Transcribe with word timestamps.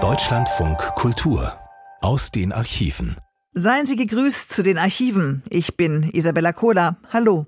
Deutschlandfunk 0.00 0.78
Kultur 0.94 1.58
aus 2.00 2.30
den 2.30 2.52
Archiven. 2.52 3.16
Seien 3.54 3.86
Sie 3.86 3.96
gegrüßt 3.96 4.54
zu 4.54 4.62
den 4.62 4.78
Archiven. 4.78 5.42
Ich 5.50 5.76
bin 5.76 6.08
Isabella 6.12 6.52
Kohler. 6.52 6.96
Hallo. 7.12 7.46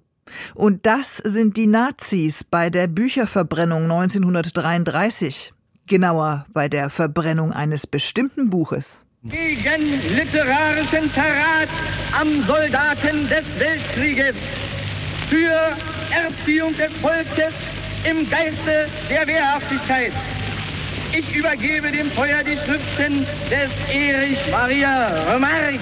Und 0.55 0.87
das 0.87 1.19
sind 1.19 1.57
die 1.57 1.69
Nazis 1.69 2.43
bei 2.43 2.69
der 2.69 2.89
Bücherverbrennung 2.89 3.85
1933. 3.85 5.53
Genauer 5.87 6.47
bei 6.53 6.69
der 6.69 6.91
Verbrennung 6.91 7.53
eines 7.53 7.87
bestimmten 7.87 8.51
Buches. 8.51 8.99
Gegen 9.23 10.17
literarischen 10.17 11.09
Verrat 11.11 11.69
am 12.21 12.43
Soldaten 12.45 13.29
des 13.29 13.45
Weltkrieges. 13.57 14.35
Für 15.29 15.77
Erziehung 16.13 16.77
des 16.77 16.93
Volkes 16.95 17.55
im 18.05 18.29
Geiste 18.29 18.89
der 19.09 19.27
Wehrhaftigkeit. 19.29 20.13
Ich 21.13 21.35
übergebe 21.35 21.91
dem 21.91 22.09
Feuer 22.11 22.45
die 22.45 22.57
Schriften 22.57 23.27
des 23.51 23.71
Erich 23.93 24.39
Maria 24.53 25.09
Remarque. 25.33 25.81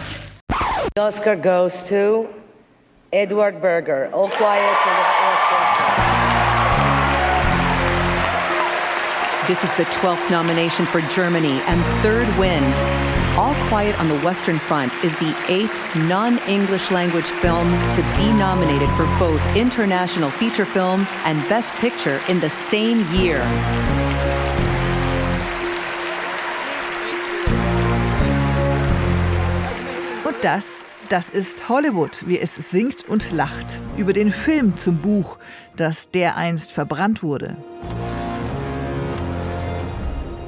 The 0.94 1.02
Oscar 1.02 1.36
goes 1.36 1.84
to 1.88 2.28
Edward 3.12 3.60
Berger. 3.60 4.08
All 4.14 4.28
quiet 4.28 4.76
on 4.86 4.94
the 4.96 5.04
Western 5.26 5.68
This 9.46 9.64
is 9.64 9.72
the 9.76 9.84
12th 10.00 10.30
nomination 10.30 10.86
for 10.86 11.02
Germany 11.14 11.60
and 11.66 11.82
third 12.02 12.26
win. 12.38 12.64
All 13.38 13.54
Quiet 13.68 13.98
on 14.00 14.08
the 14.08 14.18
Western 14.20 14.58
Front 14.58 14.92
is 15.04 15.14
the 15.18 15.32
eighth 15.48 15.94
non 16.08 16.38
English 16.48 16.90
language 16.90 17.26
film 17.40 17.70
to 17.92 18.02
be 18.16 18.32
nominated 18.32 18.88
for 18.96 19.06
both 19.18 19.40
International 19.56 20.28
Feature 20.30 20.64
Film 20.64 21.06
and 21.24 21.48
Best 21.48 21.76
Picture 21.76 22.20
in 22.28 22.40
the 22.40 22.50
same 22.50 23.08
year. 23.12 23.38
Und 30.28 30.36
das, 30.42 30.84
das 31.08 31.30
ist 31.30 31.70
Hollywood, 31.70 32.24
wie 32.26 32.38
es 32.38 32.54
singt 32.54 33.08
und 33.08 33.32
lacht 33.32 33.80
über 33.96 34.12
den 34.12 34.30
Film 34.30 34.76
zum 34.76 34.98
Buch, 34.98 35.38
das 35.74 36.10
dereinst 36.10 36.70
verbrannt 36.70 37.22
wurde. 37.22 37.56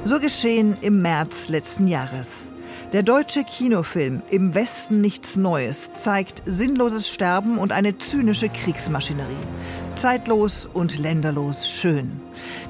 So 0.03 0.19
geschehen 0.19 0.77
im 0.81 1.01
März 1.01 1.49
letzten 1.49 1.87
Jahres. 1.87 2.51
Der 2.93 3.01
deutsche 3.01 3.43
Kinofilm 3.43 4.21
Im 4.29 4.53
Westen 4.53 5.01
nichts 5.01 5.35
Neues 5.35 5.91
zeigt 5.93 6.43
sinnloses 6.45 7.09
Sterben 7.09 7.57
und 7.57 7.71
eine 7.71 7.97
zynische 7.97 8.49
Kriegsmaschinerie. 8.49 9.47
Zeitlos 9.95 10.69
und 10.71 10.99
länderlos 10.99 11.67
schön. 11.67 12.21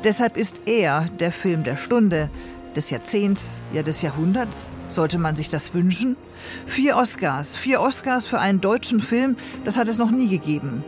Deshalb 0.06 0.38
ist 0.38 0.62
er 0.66 1.08
der 1.20 1.34
Film 1.34 1.66
der 1.66 1.76
Stunde, 1.76 2.30
des 2.76 2.90
Jahrzehnts, 2.90 3.62
ja 3.74 3.84
des 3.84 4.02
Jahrhunderts? 4.02 4.72
Sollte 4.88 5.18
man 5.18 5.36
sich 5.36 5.50
das 5.50 5.74
wünschen? 5.74 6.18
Vier 6.66 6.98
Oscars, 6.98 7.56
vier 7.56 7.82
Oscars 7.82 8.26
für 8.26 8.40
einen 8.40 8.62
deutschen 8.62 9.00
Film, 9.00 9.36
das 9.64 9.78
hat 9.78 9.88
es 9.88 9.98
noch 9.98 10.12
nie 10.12 10.28
gegeben. 10.28 10.84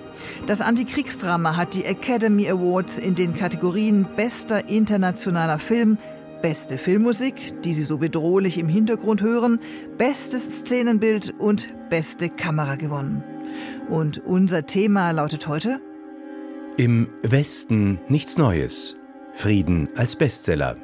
Das 0.46 0.62
Antikriegsdrama 0.62 1.56
hat 1.56 1.74
die 1.74 1.86
Academy 1.86 2.50
Awards 2.50 2.98
in 2.98 3.16
den 3.16 3.36
Kategorien 3.36 4.06
bester 4.16 4.68
internationaler 4.68 5.60
Film, 5.60 5.98
beste 6.42 6.78
Filmmusik, 6.78 7.62
die 7.64 7.74
Sie 7.74 7.84
so 7.84 7.98
bedrohlich 7.98 8.58
im 8.58 8.68
Hintergrund 8.68 9.22
hören, 9.22 9.60
bestes 9.98 10.60
Szenenbild 10.60 11.34
und 11.40 11.70
beste 11.90 12.30
Kamera 12.30 12.76
gewonnen. 12.76 13.24
Und 13.90 14.20
unser 14.26 14.66
Thema 14.66 15.12
lautet 15.12 15.48
heute? 15.48 15.80
Im 16.78 17.10
Westen 17.22 18.00
nichts 18.10 18.38
Neues. 18.38 18.98
Frieden 19.34 19.90
als 19.96 20.16
Bestseller. 20.16 20.76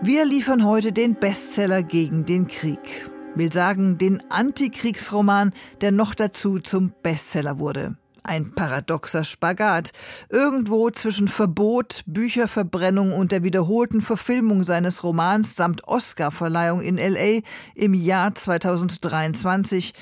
Wir 0.00 0.24
liefern 0.24 0.64
heute 0.64 0.92
den 0.92 1.16
Bestseller 1.16 1.82
gegen 1.82 2.24
den 2.24 2.46
Krieg. 2.46 3.10
Will 3.34 3.52
sagen, 3.52 3.98
den 3.98 4.22
Antikriegsroman, 4.30 5.52
der 5.80 5.90
noch 5.90 6.14
dazu 6.14 6.60
zum 6.60 6.92
Bestseller 7.02 7.58
wurde. 7.58 7.96
Ein 8.22 8.54
paradoxer 8.54 9.24
Spagat. 9.24 9.90
Irgendwo 10.28 10.90
zwischen 10.90 11.26
Verbot, 11.26 12.04
Bücherverbrennung 12.06 13.12
und 13.12 13.32
der 13.32 13.42
wiederholten 13.42 14.00
Verfilmung 14.00 14.62
seines 14.62 15.02
Romans 15.02 15.56
samt 15.56 15.88
Oscarverleihung 15.88 16.80
in 16.80 16.96
LA 16.96 17.40
im 17.74 17.92
Jahr 17.92 18.36
2023 18.36 19.94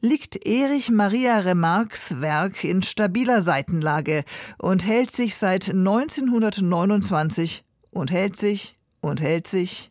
liegt 0.00 0.46
Erich 0.46 0.90
Maria 0.90 1.38
Remarques 1.38 2.20
Werk 2.20 2.64
in 2.64 2.82
stabiler 2.82 3.40
Seitenlage 3.40 4.24
und 4.58 4.86
hält 4.86 5.10
sich 5.10 5.36
seit 5.36 5.70
1929 5.70 7.64
und 7.90 8.12
hält 8.12 8.36
sich 8.36 8.77
und 9.00 9.20
hält 9.20 9.46
sich. 9.46 9.90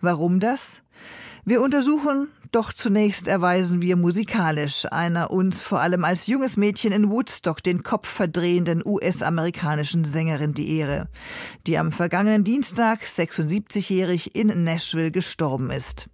Warum 0.00 0.40
das? 0.40 0.82
Wir 1.44 1.62
untersuchen, 1.62 2.28
doch 2.52 2.72
zunächst 2.72 3.28
erweisen 3.28 3.82
wir 3.82 3.96
musikalisch 3.96 4.86
einer 4.90 5.30
uns 5.30 5.60
vor 5.60 5.80
allem 5.80 6.04
als 6.04 6.26
junges 6.26 6.56
Mädchen 6.56 6.92
in 6.92 7.10
Woodstock 7.10 7.62
den 7.62 7.82
Kopf 7.82 8.08
verdrehenden 8.08 8.82
US-amerikanischen 8.84 10.04
Sängerin 10.04 10.54
die 10.54 10.78
Ehre, 10.78 11.08
die 11.66 11.78
am 11.78 11.92
vergangenen 11.92 12.44
Dienstag 12.44 13.02
76-jährig 13.02 14.34
in 14.34 14.64
Nashville 14.64 15.10
gestorben 15.10 15.70
ist. 15.70 16.08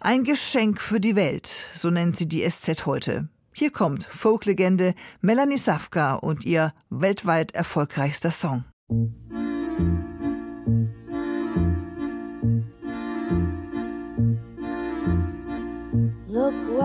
Ein 0.00 0.24
Geschenk 0.24 0.80
für 0.80 1.00
die 1.00 1.14
Welt, 1.14 1.64
so 1.74 1.90
nennt 1.90 2.16
sie 2.16 2.26
die 2.26 2.48
SZ 2.48 2.86
heute. 2.86 3.28
Hier 3.52 3.70
kommt 3.70 4.04
Folklegende 4.04 4.94
Melanie 5.20 5.58
Safka 5.58 6.14
und 6.14 6.44
ihr 6.44 6.72
weltweit 6.90 7.52
erfolgreichster 7.52 8.30
Song. 8.30 8.64
Look 8.88 10.11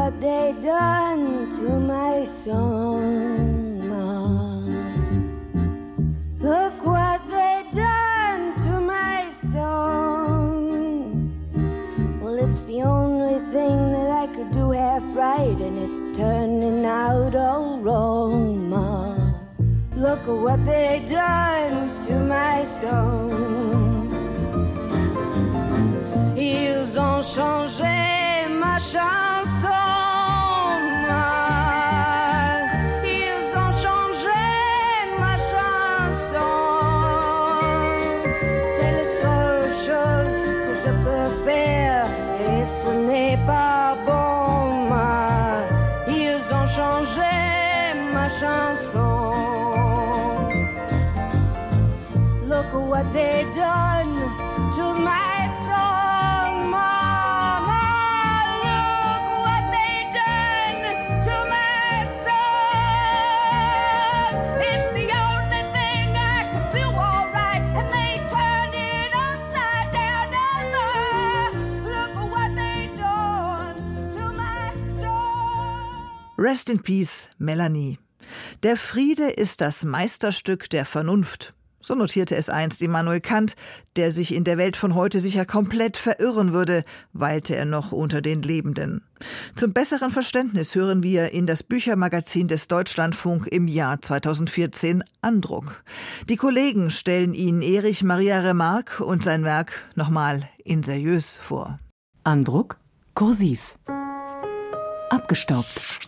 what 0.07 0.21
they 0.21 0.55
done 0.61 1.51
to 1.51 1.67
my 1.79 2.23
song. 2.23 3.89
Look 6.39 6.85
what 6.85 7.19
they 7.29 7.65
done 7.73 8.55
to 8.63 8.79
my 8.79 9.29
song. 9.51 11.29
Well, 12.21 12.37
it's 12.39 12.63
the 12.63 12.83
only 12.83 13.39
thing 13.51 13.91
that 13.91 14.09
I 14.23 14.27
could 14.27 14.51
do 14.53 14.71
half 14.71 15.03
right, 15.13 15.59
and 15.67 15.77
it's 15.85 16.17
turning 16.17 16.85
out 16.85 17.35
all 17.35 17.77
wrong, 17.79 18.69
Ma. 18.69 19.13
Look 19.97 20.21
at 20.21 20.39
what 20.45 20.65
they 20.65 21.03
done 21.09 21.91
to 22.05 22.13
my 22.13 22.63
song. 22.63 24.07
Ils 26.37 26.97
ont 26.97 27.21
changé 27.21 28.47
ma 28.61 28.79
chanson. 28.79 29.56
Chanson. 48.39 49.01
Look 52.47 52.71
what 52.73 53.11
they 53.13 53.43
done 53.55 54.13
to 54.77 54.85
my 55.09 55.37
song, 55.65 56.69
Mama. 56.69 57.85
Look 58.67 59.23
what 59.45 59.63
they 59.73 59.95
done 60.21 60.81
to 61.27 61.35
my 61.53 61.91
song. 62.25 64.31
It's 64.69 64.89
the 64.99 65.07
only 65.27 65.63
thing 65.75 66.07
I 66.15 66.17
could 66.51 66.67
do 66.77 66.85
all 66.85 67.25
right, 67.33 67.63
and 67.79 67.87
they 67.95 68.11
turned 68.33 68.73
it 68.73 69.11
upside 69.27 69.89
down. 69.97 70.25
Mama. 70.37 70.87
Look 71.93 72.13
what 72.31 72.49
they 72.55 72.79
done 72.97 73.77
to 74.15 74.23
my 74.41 74.65
song. 75.01 75.89
Rest 76.37 76.69
in 76.69 76.79
Peace, 76.79 77.27
Melanie. 77.39 77.97
Der 78.63 78.75
Friede 78.75 79.29
ist 79.29 79.61
das 79.61 79.83
Meisterstück 79.83 80.67
der 80.71 80.85
Vernunft. 80.85 81.53
So 81.79 81.93
notierte 81.93 82.35
es 82.35 82.49
einst 82.49 82.81
Immanuel 82.81 83.21
Kant, 83.21 83.55
der 83.95 84.11
sich 84.11 84.33
in 84.33 84.43
der 84.43 84.57
Welt 84.57 84.75
von 84.75 84.95
heute 84.95 85.21
sicher 85.21 85.45
komplett 85.45 85.95
verirren 85.95 86.53
würde, 86.53 86.83
weilte 87.13 87.55
er 87.55 87.65
noch 87.65 87.91
unter 87.91 88.21
den 88.21 88.41
Lebenden. 88.41 89.03
Zum 89.55 89.73
besseren 89.73 90.09
Verständnis 90.09 90.73
hören 90.73 91.03
wir 91.03 91.31
in 91.33 91.45
das 91.45 91.61
Büchermagazin 91.61 92.47
des 92.47 92.67
Deutschlandfunk 92.67 93.45
im 93.45 93.67
Jahr 93.67 94.01
2014 94.01 95.03
Andruck. 95.21 95.83
Die 96.27 96.35
Kollegen 96.35 96.89
stellen 96.89 97.35
Ihnen 97.35 97.61
Erich 97.61 98.03
Maria 98.03 98.39
Remarque 98.39 99.05
und 99.05 99.23
sein 99.23 99.43
Werk 99.43 99.85
nochmal 99.93 100.49
in 100.65 100.81
seriös 100.81 101.37
vor. 101.41 101.79
Andruck, 102.23 102.77
kursiv. 103.13 103.77
Abgestaubt. 105.09 105.99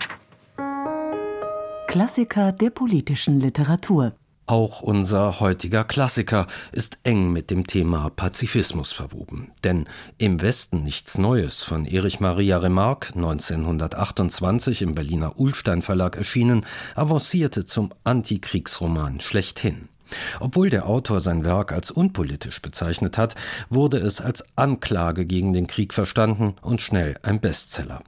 Klassiker 1.90 2.52
der 2.52 2.70
politischen 2.70 3.40
Literatur. 3.40 4.14
Auch 4.46 4.84
unser 4.84 5.40
heutiger 5.40 5.84
Klassiker 5.84 6.46
ist 6.72 7.00
eng 7.02 7.34
mit 7.34 7.50
dem 7.50 7.66
Thema 7.66 8.12
Pazifismus 8.12 8.92
verwoben. 8.92 9.54
Denn 9.64 9.86
Im 10.20 10.40
Westen 10.40 10.84
nichts 10.84 11.18
Neues 11.18 11.64
von 11.64 11.88
Erich 11.88 12.20
Maria 12.20 12.60
Remarque, 12.60 13.16
1928 13.16 14.84
im 14.84 14.94
Berliner 14.94 15.40
Ullstein 15.40 15.82
Verlag 15.82 16.16
erschienen, 16.16 16.64
avancierte 16.94 17.66
zum 17.66 17.92
Antikriegsroman 18.04 19.20
schlechthin. 19.20 19.90
Obwohl 20.40 20.70
der 20.70 20.88
Autor 20.88 21.22
sein 21.22 21.44
Werk 21.44 21.72
als 21.72 21.92
unpolitisch 21.92 22.62
bezeichnet 22.62 23.18
hat, 23.18 23.36
wurde 23.70 23.98
es 23.98 24.22
als 24.22 24.44
Anklage 24.56 25.26
gegen 25.26 25.54
den 25.54 25.68
Krieg 25.68 25.94
verstanden 25.94 26.56
und 26.62 26.82
schnell 26.82 27.18
ein 27.22 27.40
Bestseller. 27.40 28.02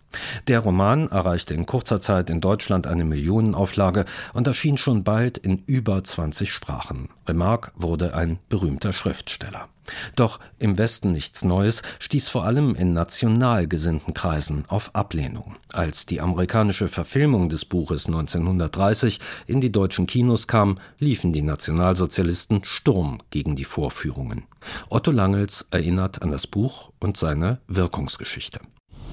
Der 0.47 0.59
Roman 0.59 1.09
erreichte 1.09 1.53
in 1.53 1.65
kurzer 1.65 2.01
Zeit 2.01 2.29
in 2.29 2.41
Deutschland 2.41 2.87
eine 2.87 3.05
Millionenauflage 3.05 4.05
und 4.33 4.47
erschien 4.47 4.77
schon 4.77 5.03
bald 5.03 5.37
in 5.37 5.63
über 5.65 6.03
20 6.03 6.51
Sprachen. 6.51 7.09
Remarque 7.27 7.71
wurde 7.75 8.13
ein 8.13 8.39
berühmter 8.49 8.93
Schriftsteller. 8.93 9.67
Doch 10.15 10.39
im 10.59 10.77
Westen 10.77 11.11
nichts 11.11 11.43
Neues 11.43 11.81
stieß 11.99 12.27
vor 12.27 12.45
allem 12.45 12.75
in 12.75 12.93
national 12.93 13.67
gesinnten 13.67 14.13
Kreisen 14.13 14.65
auf 14.67 14.95
Ablehnung. 14.95 15.55
Als 15.71 16.05
die 16.05 16.21
amerikanische 16.21 16.87
Verfilmung 16.87 17.49
des 17.49 17.65
Buches 17.65 18.07
1930 18.07 19.19
in 19.47 19.61
die 19.61 19.71
deutschen 19.71 20.07
Kinos 20.07 20.47
kam, 20.47 20.77
liefen 20.99 21.33
die 21.33 21.41
Nationalsozialisten 21.41 22.63
Sturm 22.63 23.19
gegen 23.29 23.55
die 23.55 23.65
Vorführungen. 23.65 24.45
Otto 24.89 25.11
Langels 25.11 25.67
erinnert 25.71 26.21
an 26.21 26.31
das 26.31 26.47
Buch 26.47 26.91
und 26.99 27.17
seine 27.17 27.59
Wirkungsgeschichte. 27.67 28.59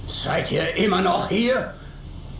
Seid 0.07 0.51
ihr 0.53 0.75
immer 0.77 1.03
noch 1.03 1.29
hier? 1.29 1.75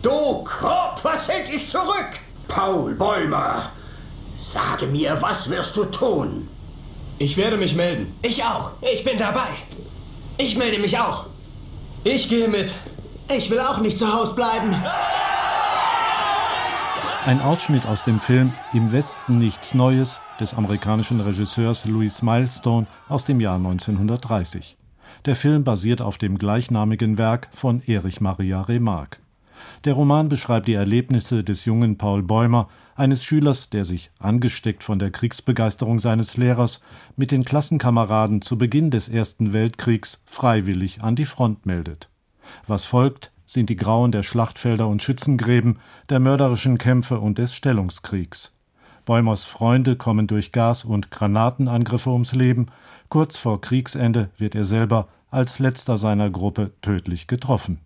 Du 0.01 0.43
Kropp, 0.43 1.03
was 1.03 1.27
hält 1.27 1.49
dich 1.49 1.69
zurück? 1.69 2.19
Paul 2.47 2.95
Bäumer, 2.95 3.71
sage 4.39 4.87
mir, 4.87 5.21
was 5.21 5.49
wirst 5.49 5.75
du 5.75 5.85
tun? 5.85 6.47
Ich 7.21 7.35
werde 7.35 7.57
mich 7.57 7.75
melden. 7.75 8.15
Ich 8.21 8.41
auch. 8.45 8.71
Ich 8.81 9.03
bin 9.03 9.17
dabei. 9.17 9.49
Ich 10.37 10.57
melde 10.57 10.79
mich 10.79 10.97
auch. 10.97 11.25
Ich 12.05 12.29
gehe 12.29 12.47
mit. 12.47 12.73
Ich 13.29 13.49
will 13.49 13.59
auch 13.59 13.81
nicht 13.81 13.97
zu 13.97 14.11
Hause 14.11 14.35
bleiben. 14.35 14.73
Ein 17.25 17.41
Ausschnitt 17.41 17.85
aus 17.85 18.03
dem 18.03 18.21
Film 18.21 18.53
Im 18.73 18.93
Westen 18.93 19.37
nichts 19.37 19.73
Neues 19.73 20.21
des 20.39 20.53
amerikanischen 20.53 21.19
Regisseurs 21.19 21.85
Louis 21.85 22.21
Milestone 22.21 22.87
aus 23.09 23.25
dem 23.25 23.41
Jahr 23.41 23.57
1930. 23.57 24.77
Der 25.25 25.35
Film 25.35 25.65
basiert 25.65 26.01
auf 26.01 26.17
dem 26.17 26.37
gleichnamigen 26.37 27.17
Werk 27.17 27.49
von 27.51 27.81
Erich 27.85 28.21
Maria 28.21 28.61
Remarque. 28.61 29.19
Der 29.85 29.93
Roman 29.93 30.27
beschreibt 30.27 30.67
die 30.67 30.73
Erlebnisse 30.73 31.43
des 31.43 31.63
jungen 31.63 31.97
Paul 31.97 32.21
Bäumer, 32.21 32.67
eines 32.95 33.23
Schülers, 33.23 33.69
der 33.69 33.85
sich, 33.85 34.11
angesteckt 34.19 34.83
von 34.83 34.99
der 34.99 35.09
Kriegsbegeisterung 35.09 35.99
seines 35.99 36.35
Lehrers, 36.35 36.81
mit 37.15 37.31
den 37.31 37.45
Klassenkameraden 37.45 38.41
zu 38.41 38.57
Beginn 38.57 38.91
des 38.91 39.07
Ersten 39.07 39.53
Weltkriegs 39.53 40.21
freiwillig 40.25 41.01
an 41.01 41.15
die 41.15 41.25
Front 41.25 41.65
meldet. 41.65 42.09
Was 42.67 42.83
folgt, 42.83 43.31
sind 43.45 43.69
die 43.69 43.77
Grauen 43.77 44.11
der 44.11 44.21
Schlachtfelder 44.21 44.87
und 44.87 45.01
Schützengräben, 45.01 45.79
der 46.09 46.19
mörderischen 46.19 46.77
Kämpfe 46.77 47.19
und 47.19 47.37
des 47.37 47.55
Stellungskriegs. 47.55 48.57
Bäumers 49.05 49.45
Freunde 49.45 49.95
kommen 49.95 50.27
durch 50.27 50.51
Gas- 50.51 50.83
und 50.83 51.09
Granatenangriffe 51.09 52.09
ums 52.09 52.35
Leben, 52.35 52.67
kurz 53.07 53.37
vor 53.37 53.61
Kriegsende 53.61 54.29
wird 54.37 54.55
er 54.55 54.65
selber 54.65 55.07
als 55.31 55.59
letzter 55.59 55.97
seiner 55.97 56.29
Gruppe 56.29 56.73
tödlich 56.81 57.27
getroffen. 57.27 57.79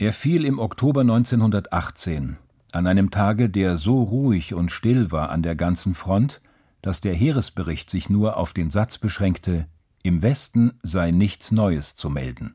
Er 0.00 0.12
fiel 0.12 0.44
im 0.44 0.60
Oktober 0.60 1.00
1918 1.00 2.36
an 2.70 2.86
einem 2.86 3.10
Tage, 3.10 3.50
der 3.50 3.76
so 3.76 4.00
ruhig 4.00 4.54
und 4.54 4.70
still 4.70 5.10
war 5.10 5.30
an 5.30 5.42
der 5.42 5.56
ganzen 5.56 5.94
Front, 5.94 6.40
dass 6.82 7.00
der 7.00 7.14
Heeresbericht 7.14 7.90
sich 7.90 8.08
nur 8.08 8.36
auf 8.36 8.52
den 8.52 8.70
Satz 8.70 8.98
beschränkte, 8.98 9.66
im 10.04 10.22
Westen 10.22 10.74
sei 10.84 11.10
nichts 11.10 11.50
Neues 11.50 11.96
zu 11.96 12.10
melden. 12.10 12.54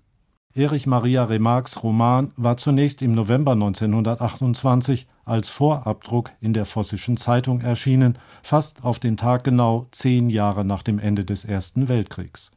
Erich 0.54 0.88
Maria 0.88 1.26
Remarques 1.26 1.84
Roman 1.84 2.32
war 2.38 2.56
zunächst 2.56 3.02
im 3.02 3.12
November 3.12 3.52
1928 3.52 5.08
als 5.26 5.50
Vorabdruck 5.50 6.32
in 6.40 6.54
der 6.54 6.64
Vossischen 6.64 7.18
Zeitung 7.18 7.60
erschienen, 7.60 8.18
fast 8.42 8.86
auf 8.86 9.00
den 9.00 9.18
Tag 9.18 9.44
genau 9.44 9.88
zehn 9.92 10.30
Jahre 10.30 10.64
nach 10.64 10.84
dem 10.84 10.98
Ende 10.98 11.26
des 11.26 11.44
Ersten 11.44 11.90
Weltkriegs. 11.90 12.52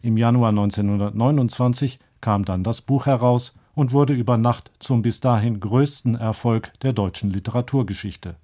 Im 0.00 0.16
Januar 0.16 0.50
1929 0.50 1.98
kam 2.20 2.44
dann 2.44 2.62
das 2.62 2.82
Buch 2.82 3.06
heraus 3.06 3.57
und 3.78 3.92
wurde 3.92 4.12
über 4.12 4.36
Nacht 4.36 4.72
zum 4.80 5.02
bis 5.02 5.20
dahin 5.20 5.60
größten 5.60 6.16
Erfolg 6.16 6.72
der 6.80 6.92
deutschen 6.92 7.30
Literaturgeschichte. 7.30 8.34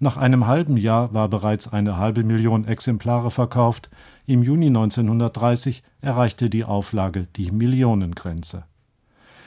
Nach 0.00 0.18
einem 0.18 0.46
halben 0.46 0.76
Jahr 0.76 1.14
war 1.14 1.28
bereits 1.28 1.72
eine 1.72 1.96
halbe 1.96 2.24
Million 2.24 2.66
Exemplare 2.66 3.30
verkauft, 3.30 3.88
im 4.26 4.42
Juni 4.42 4.66
1930 4.66 5.82
erreichte 6.02 6.50
die 6.50 6.66
Auflage 6.66 7.26
die 7.36 7.50
Millionengrenze. 7.50 8.64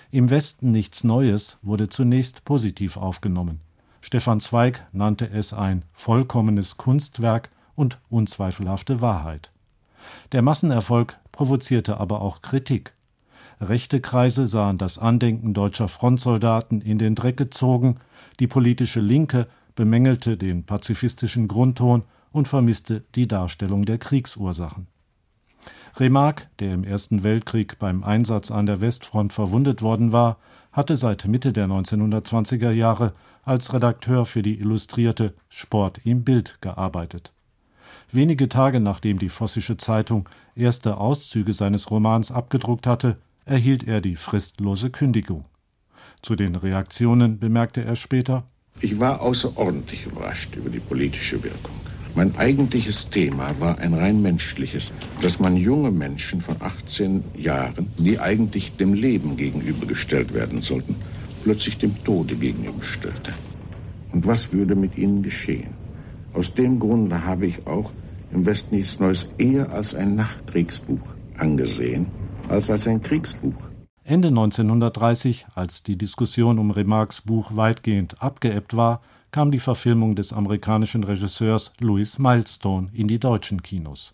Im 0.10 0.32
Westen 0.32 0.72
nichts 0.72 1.04
Neues 1.04 1.60
wurde 1.62 1.90
zunächst 1.90 2.44
positiv 2.44 2.98
aufgenommen. 2.98 3.62
Stefan 4.02 4.40
Zweig 4.40 4.88
nannte 4.94 5.30
es 5.30 5.54
ein 5.54 5.86
vollkommenes 5.92 6.78
Kunstwerk 6.78 7.52
und 7.76 8.00
unzweifelhafte 8.10 9.00
Wahrheit. 9.00 9.52
Der 10.32 10.42
Massenerfolg 10.42 11.20
provozierte 11.32 12.00
aber 12.00 12.20
auch 12.20 12.42
Kritik. 12.42 12.96
Rechte 13.60 14.02
Kreise 14.02 14.48
sahen 14.48 14.78
das 14.78 14.98
Andenken 14.98 15.54
deutscher 15.54 15.88
Frontsoldaten 15.88 16.82
in 16.82 16.98
den 16.98 17.16
Dreck 17.16 17.38
gezogen, 17.38 17.98
die 18.40 18.48
politische 18.48 19.00
Linke 19.00 19.46
bemängelte 19.76 20.38
den 20.38 20.64
pazifistischen 20.66 21.48
Grundton 21.48 22.04
und 22.32 22.48
vermisste 22.48 23.04
die 23.16 23.28
Darstellung 23.28 23.86
der 23.86 23.98
Kriegsursachen. 23.98 24.88
Remarque, 25.98 26.48
der 26.60 26.74
im 26.74 26.84
Ersten 26.84 27.24
Weltkrieg 27.24 27.78
beim 27.80 28.04
Einsatz 28.04 28.52
an 28.52 28.66
der 28.66 28.82
Westfront 28.82 29.32
verwundet 29.32 29.82
worden 29.82 30.12
war, 30.12 30.38
hatte 30.72 30.96
seit 30.96 31.26
Mitte 31.26 31.54
der 31.54 31.68
1920er 31.68 32.72
Jahre 32.72 33.14
als 33.44 33.74
Redakteur 33.74 34.26
für 34.26 34.42
die 34.42 34.60
illustrierte 34.60 35.36
Sport 35.50 36.02
im 36.04 36.24
Bild 36.24 36.58
gearbeitet. 36.62 37.32
Wenige 38.12 38.50
Tage 38.50 38.80
nachdem 38.80 39.20
die 39.20 39.30
Vossische 39.30 39.78
Zeitung 39.78 40.28
erste 40.56 40.98
Auszüge 40.98 41.54
seines 41.54 41.92
Romans 41.92 42.32
abgedruckt 42.32 42.88
hatte, 42.88 43.18
erhielt 43.46 43.88
er 43.88 44.02
die 44.02 44.16
fristlose 44.16 44.90
Kündigung. 44.90 45.46
Zu 46.22 46.36
den 46.36 46.56
Reaktionen 46.56 47.40
bemerkte 47.40 47.84
er 47.84 47.96
später 47.96 48.46
Ich 48.82 49.00
war 49.00 49.22
außerordentlich 49.22 50.06
überrascht 50.06 50.56
über 50.56 50.70
die 50.70 50.80
politische 50.80 51.44
Wirkung. 51.44 51.76
Mein 52.16 52.38
eigentliches 52.38 53.10
Thema 53.10 53.60
war 53.60 53.80
ein 53.80 53.96
rein 53.96 54.22
menschliches, 54.22 54.94
dass 55.20 55.40
man 55.40 55.58
junge 55.58 55.90
Menschen 55.90 56.42
von 56.42 56.56
18 56.60 57.24
Jahren, 57.36 57.88
die 57.98 58.20
eigentlich 58.20 58.78
dem 58.78 58.94
Leben 58.94 59.36
gegenübergestellt 59.36 60.34
werden 60.34 60.62
sollten, 60.62 60.96
plötzlich 61.44 61.80
dem 61.80 62.04
Tode 62.04 62.36
gegenüberstellte. 62.36 63.34
Und 64.12 64.28
was 64.28 64.54
würde 64.54 64.76
mit 64.76 64.96
ihnen 64.96 65.24
geschehen? 65.24 65.72
Aus 66.34 66.54
dem 66.54 66.80
Grunde 66.80 67.26
habe 67.26 67.48
ich 67.48 67.66
auch 67.66 67.92
im 68.32 68.46
Westen 68.46 68.76
nichts 68.76 69.00
Neues 69.00 69.28
eher 69.40 69.72
als 69.72 69.96
ein 69.96 70.16
Nachkriegsbuch 70.16 71.16
angesehen, 71.38 72.08
als 72.50 72.70
als 72.70 72.88
ein 72.88 73.02
Kriegsbuch. 73.02 73.72
Ende 74.04 74.28
1930, 74.28 75.46
als 75.56 75.84
die 75.84 75.98
Diskussion 75.98 76.60
um 76.60 76.72
Remarques 76.72 77.22
Buch 77.22 77.56
weitgehend 77.56 78.22
abgeebbt 78.22 78.76
war, 78.76 79.02
kam 79.32 79.50
die 79.50 79.60
Verfilmung 79.60 80.16
des 80.16 80.34
amerikanischen 80.34 81.04
Regisseurs 81.04 81.72
Louis 81.80 82.20
Milestone 82.20 82.90
in 82.94 83.08
die 83.08 83.20
deutschen 83.20 83.64
Kinos. 83.64 84.14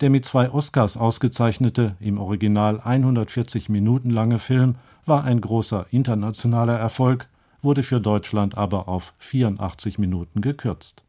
Der 0.00 0.10
mit 0.10 0.24
zwei 0.24 0.50
Oscars 0.50 0.96
ausgezeichnete, 0.96 1.96
im 2.00 2.18
Original 2.18 2.80
140 2.80 3.68
Minuten 3.68 4.10
lange 4.10 4.38
Film 4.38 4.76
war 5.06 5.24
ein 5.24 5.40
großer 5.40 5.86
internationaler 5.90 6.78
Erfolg, 6.78 7.28
wurde 7.62 7.82
für 7.82 8.00
Deutschland 8.00 8.58
aber 8.58 8.88
auf 8.88 9.14
84 9.18 9.98
Minuten 9.98 10.42
gekürzt. 10.42 11.02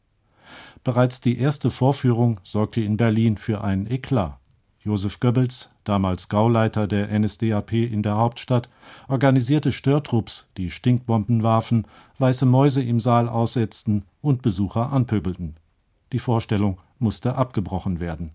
Bereits 0.84 1.20
die 1.20 1.38
erste 1.38 1.70
Vorführung 1.70 2.40
sorgte 2.44 2.82
in 2.82 2.98
Berlin 2.98 3.38
für 3.38 3.64
einen 3.64 3.88
Eklat. 3.88 4.40
Josef 4.86 5.20
Goebbels, 5.20 5.72
damals 5.84 6.30
Gauleiter 6.30 6.86
der 6.86 7.08
NSDAP 7.20 7.74
in 7.74 8.04
der 8.04 8.18
Hauptstadt, 8.18 8.70
organisierte 9.08 9.72
Störtrupps, 9.72 10.46
die 10.58 10.70
Stinkbomben 10.70 11.42
warfen, 11.42 11.88
weiße 12.20 12.46
Mäuse 12.46 12.84
im 12.84 13.00
Saal 13.00 13.28
aussetzten 13.28 14.04
und 14.22 14.44
Besucher 14.44 14.94
anpöbelten. 14.94 15.56
Die 16.12 16.20
Vorstellung 16.20 16.78
musste 17.00 17.36
abgebrochen 17.36 18.00
werden. 18.00 18.30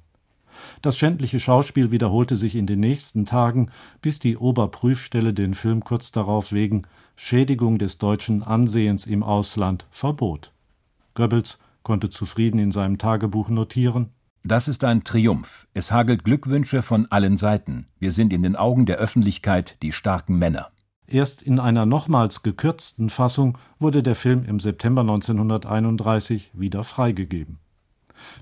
Das 0.82 0.98
schändliche 0.98 1.38
Schauspiel 1.38 1.92
wiederholte 1.92 2.36
sich 2.36 2.56
in 2.56 2.66
den 2.66 2.80
nächsten 2.80 3.26
Tagen, 3.26 3.70
bis 4.02 4.18
die 4.18 4.36
Oberprüfstelle 4.36 5.32
den 5.32 5.54
Film 5.54 5.84
kurz 5.84 6.10
darauf 6.10 6.52
wegen 6.52 6.82
Schädigung 7.14 7.78
des 7.78 7.98
deutschen 7.98 8.42
Ansehens 8.42 9.06
im 9.06 9.22
Ausland 9.22 9.86
verbot. 9.92 10.50
Goebbels 11.14 11.60
konnte 11.84 12.10
zufrieden 12.10 12.58
in 12.58 12.72
seinem 12.72 12.98
Tagebuch 12.98 13.50
notieren 13.50 14.10
das 14.42 14.68
ist 14.68 14.84
ein 14.84 15.04
Triumph. 15.04 15.66
Es 15.74 15.92
hagelt 15.92 16.24
Glückwünsche 16.24 16.82
von 16.82 17.06
allen 17.10 17.36
Seiten. 17.36 17.86
Wir 17.98 18.10
sind 18.10 18.32
in 18.32 18.42
den 18.42 18.56
Augen 18.56 18.86
der 18.86 18.96
Öffentlichkeit 18.96 19.76
die 19.82 19.92
starken 19.92 20.38
Männer. 20.38 20.70
Erst 21.06 21.42
in 21.42 21.58
einer 21.58 21.86
nochmals 21.86 22.42
gekürzten 22.42 23.10
Fassung 23.10 23.58
wurde 23.78 24.02
der 24.02 24.14
Film 24.14 24.44
im 24.44 24.60
September 24.60 25.02
1931 25.02 26.52
wieder 26.54 26.84
freigegeben. 26.84 27.58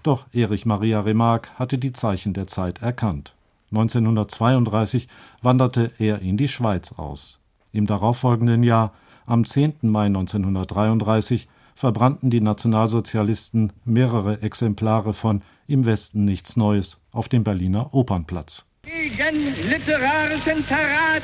Doch 0.02 0.26
Erich 0.32 0.66
Maria 0.66 1.00
Remarque 1.00 1.50
hatte 1.56 1.78
die 1.78 1.92
Zeichen 1.92 2.34
der 2.34 2.46
Zeit 2.46 2.82
erkannt. 2.82 3.34
1932 3.70 5.08
wanderte 5.42 5.92
er 5.98 6.20
in 6.20 6.36
die 6.36 6.48
Schweiz 6.48 6.92
aus. 6.92 7.40
Im 7.72 7.86
darauffolgenden 7.86 8.62
Jahr, 8.62 8.92
am 9.26 9.44
10. 9.44 9.76
Mai 9.82 10.06
1933, 10.06 11.48
verbrannten 11.78 12.28
die 12.28 12.40
Nationalsozialisten 12.40 13.72
mehrere 13.84 14.42
Exemplare 14.42 15.12
von 15.12 15.42
Im 15.68 15.86
Westen 15.86 16.24
nichts 16.24 16.56
Neues 16.56 17.00
auf 17.12 17.28
dem 17.28 17.44
Berliner 17.44 17.94
Opernplatz. 17.94 18.66
Gegen 18.82 19.54
literarischen 19.70 20.64
Verrat 20.64 21.22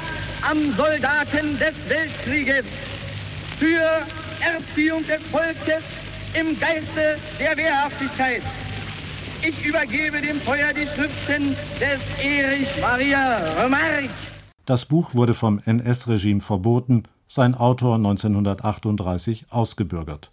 am 0.49 0.59
Soldaten 0.77 1.59
des 1.59 1.75
Weltkrieges. 1.89 2.65
Für 3.59 4.03
Erziehung 4.41 5.05
des 5.09 5.21
Volkes 5.25 5.83
im 6.35 6.59
Geiste 6.61 7.17
der 7.41 7.57
Wehrhaftigkeit. 7.57 8.43
Ich 9.43 9.67
übergebe 9.67 10.21
dem 10.21 10.37
Feuer 10.37 10.73
die 10.73 10.87
Schriften 10.87 11.57
des 11.81 12.25
Erich 12.25 12.69
Maria 12.81 13.39
Remarque. 13.61 14.11
Das 14.67 14.87
Buch 14.87 15.15
wurde 15.15 15.35
vom 15.35 15.59
NS-Regime 15.59 16.41
verboten, 16.41 17.03
sein 17.27 17.57
Autor 17.57 17.97
1938 17.97 19.47
ausgebürgert. 19.51 20.31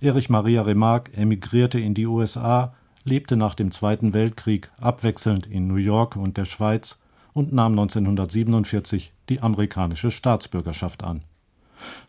Erich 0.00 0.30
Maria 0.30 0.62
Remarque 0.62 1.12
emigrierte 1.14 1.78
in 1.78 1.94
die 1.94 2.06
USA, 2.06 2.74
lebte 3.04 3.36
nach 3.36 3.54
dem 3.54 3.70
Zweiten 3.70 4.14
Weltkrieg 4.14 4.70
abwechselnd 4.80 5.46
in 5.46 5.66
New 5.66 5.76
York 5.76 6.16
und 6.16 6.36
der 6.36 6.44
Schweiz 6.44 7.00
und 7.32 7.52
nahm 7.52 7.72
1947 7.72 9.12
die 9.28 9.40
amerikanische 9.40 10.10
Staatsbürgerschaft 10.10 11.04
an. 11.04 11.22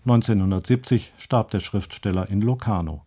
1970 0.06 1.14
starb 1.18 1.52
der 1.52 1.60
Schriftsteller 1.60 2.30
in 2.30 2.42
Locarno. 2.42 3.04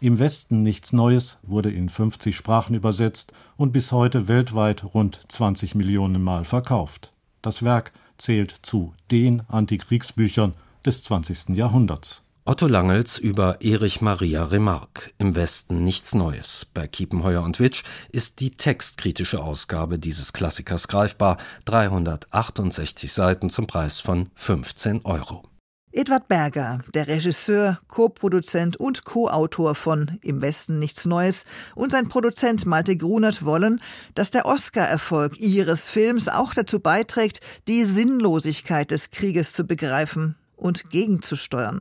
Im 0.00 0.18
Westen 0.18 0.62
nichts 0.62 0.92
Neues 0.92 1.38
wurde 1.42 1.70
in 1.70 1.88
50 1.88 2.36
Sprachen 2.36 2.74
übersetzt 2.74 3.32
und 3.56 3.72
bis 3.72 3.90
heute 3.92 4.28
weltweit 4.28 4.84
rund 4.94 5.20
20 5.28 5.74
Millionen 5.74 6.22
Mal 6.22 6.44
verkauft. 6.44 7.12
Das 7.42 7.62
Werk 7.64 7.92
zählt 8.16 8.54
zu 8.62 8.94
den 9.10 9.42
Antikriegsbüchern 9.48 10.54
des 10.86 11.02
20. 11.02 11.50
Jahrhunderts. 11.56 12.23
Otto 12.46 12.66
Langels 12.66 13.16
über 13.16 13.62
Erich 13.62 14.02
Maria 14.02 14.44
Remarque. 14.44 15.12
Im 15.16 15.34
Westen 15.34 15.82
nichts 15.82 16.14
Neues. 16.14 16.66
Bei 16.74 16.86
Kiepenheuer 16.86 17.42
und 17.42 17.58
Witsch 17.58 17.84
ist 18.12 18.40
die 18.40 18.50
textkritische 18.50 19.42
Ausgabe 19.42 19.98
dieses 19.98 20.34
Klassikers 20.34 20.86
greifbar. 20.86 21.38
368 21.64 23.10
Seiten 23.14 23.48
zum 23.48 23.66
Preis 23.66 24.00
von 24.00 24.28
15 24.34 25.06
Euro. 25.06 25.48
Edward 25.90 26.28
Berger, 26.28 26.80
der 26.92 27.08
Regisseur, 27.08 27.80
Co-Produzent 27.88 28.76
und 28.76 29.06
Co-Autor 29.06 29.74
von 29.74 30.18
Im 30.20 30.42
Westen 30.42 30.78
nichts 30.78 31.06
Neues 31.06 31.46
und 31.74 31.92
sein 31.92 32.08
Produzent 32.08 32.66
Malte 32.66 32.98
Grunert 32.98 33.46
wollen, 33.46 33.80
dass 34.14 34.30
der 34.30 34.44
Oscar-Erfolg 34.44 35.40
ihres 35.40 35.88
Films 35.88 36.28
auch 36.28 36.52
dazu 36.52 36.78
beiträgt, 36.78 37.40
die 37.68 37.84
Sinnlosigkeit 37.84 38.90
des 38.90 39.10
Krieges 39.10 39.54
zu 39.54 39.64
begreifen 39.64 40.36
und 40.56 40.90
gegenzusteuern. 40.90 41.80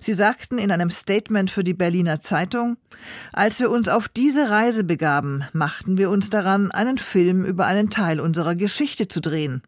Sie 0.00 0.12
sagten 0.12 0.58
in 0.58 0.70
einem 0.70 0.90
Statement 0.90 1.50
für 1.50 1.64
die 1.64 1.74
Berliner 1.74 2.20
Zeitung, 2.20 2.76
als 3.32 3.60
wir 3.60 3.70
uns 3.70 3.88
auf 3.88 4.08
diese 4.08 4.50
Reise 4.50 4.84
begaben, 4.84 5.44
machten 5.52 5.98
wir 5.98 6.10
uns 6.10 6.30
daran, 6.30 6.70
einen 6.70 6.98
Film 6.98 7.44
über 7.44 7.66
einen 7.66 7.90
Teil 7.90 8.20
unserer 8.20 8.54
Geschichte 8.54 9.08
zu 9.08 9.20
drehen. 9.20 9.62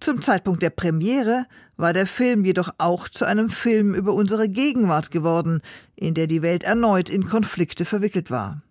Zum 0.00 0.22
Zeitpunkt 0.22 0.62
der 0.62 0.70
Premiere 0.70 1.46
war 1.76 1.92
der 1.92 2.06
Film 2.06 2.44
jedoch 2.44 2.70
auch 2.78 3.08
zu 3.08 3.24
einem 3.24 3.48
Film 3.48 3.94
über 3.94 4.12
unsere 4.12 4.48
Gegenwart 4.48 5.10
geworden, 5.10 5.62
in 5.96 6.14
der 6.14 6.26
die 6.26 6.42
Welt 6.42 6.62
erneut 6.62 7.08
in 7.08 7.26
Konflikte 7.26 7.84
verwickelt 7.84 8.30
war. 8.30 8.62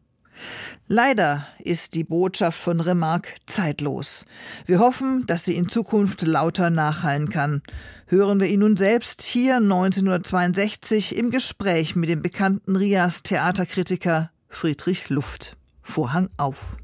Leider 0.88 1.48
ist 1.60 1.96
die 1.96 2.04
Botschaft 2.04 2.60
von 2.60 2.80
Remarque 2.80 3.36
zeitlos. 3.46 4.26
Wir 4.66 4.80
hoffen, 4.80 5.26
dass 5.28 5.46
sie 5.46 5.56
in 5.56 5.70
Zukunft 5.70 6.22
lauter 6.22 6.70
nachhallen 6.70 7.30
kann. 7.30 7.62
Hören 8.08 8.40
wir 8.40 8.48
ihn 8.48 8.60
nun 8.60 8.78
selbst 8.78 9.22
hier 9.22 9.58
1962 9.58 11.18
im 11.18 11.32
Gespräch 11.32 11.96
mit 11.96 12.10
dem 12.10 12.22
bekannten 12.22 12.76
Rias 12.76 13.24
Theaterkritiker 13.24 14.32
Friedrich 14.50 15.10
Luft. 15.10 15.58
Vorhang 15.82 16.30
auf. 16.38 16.78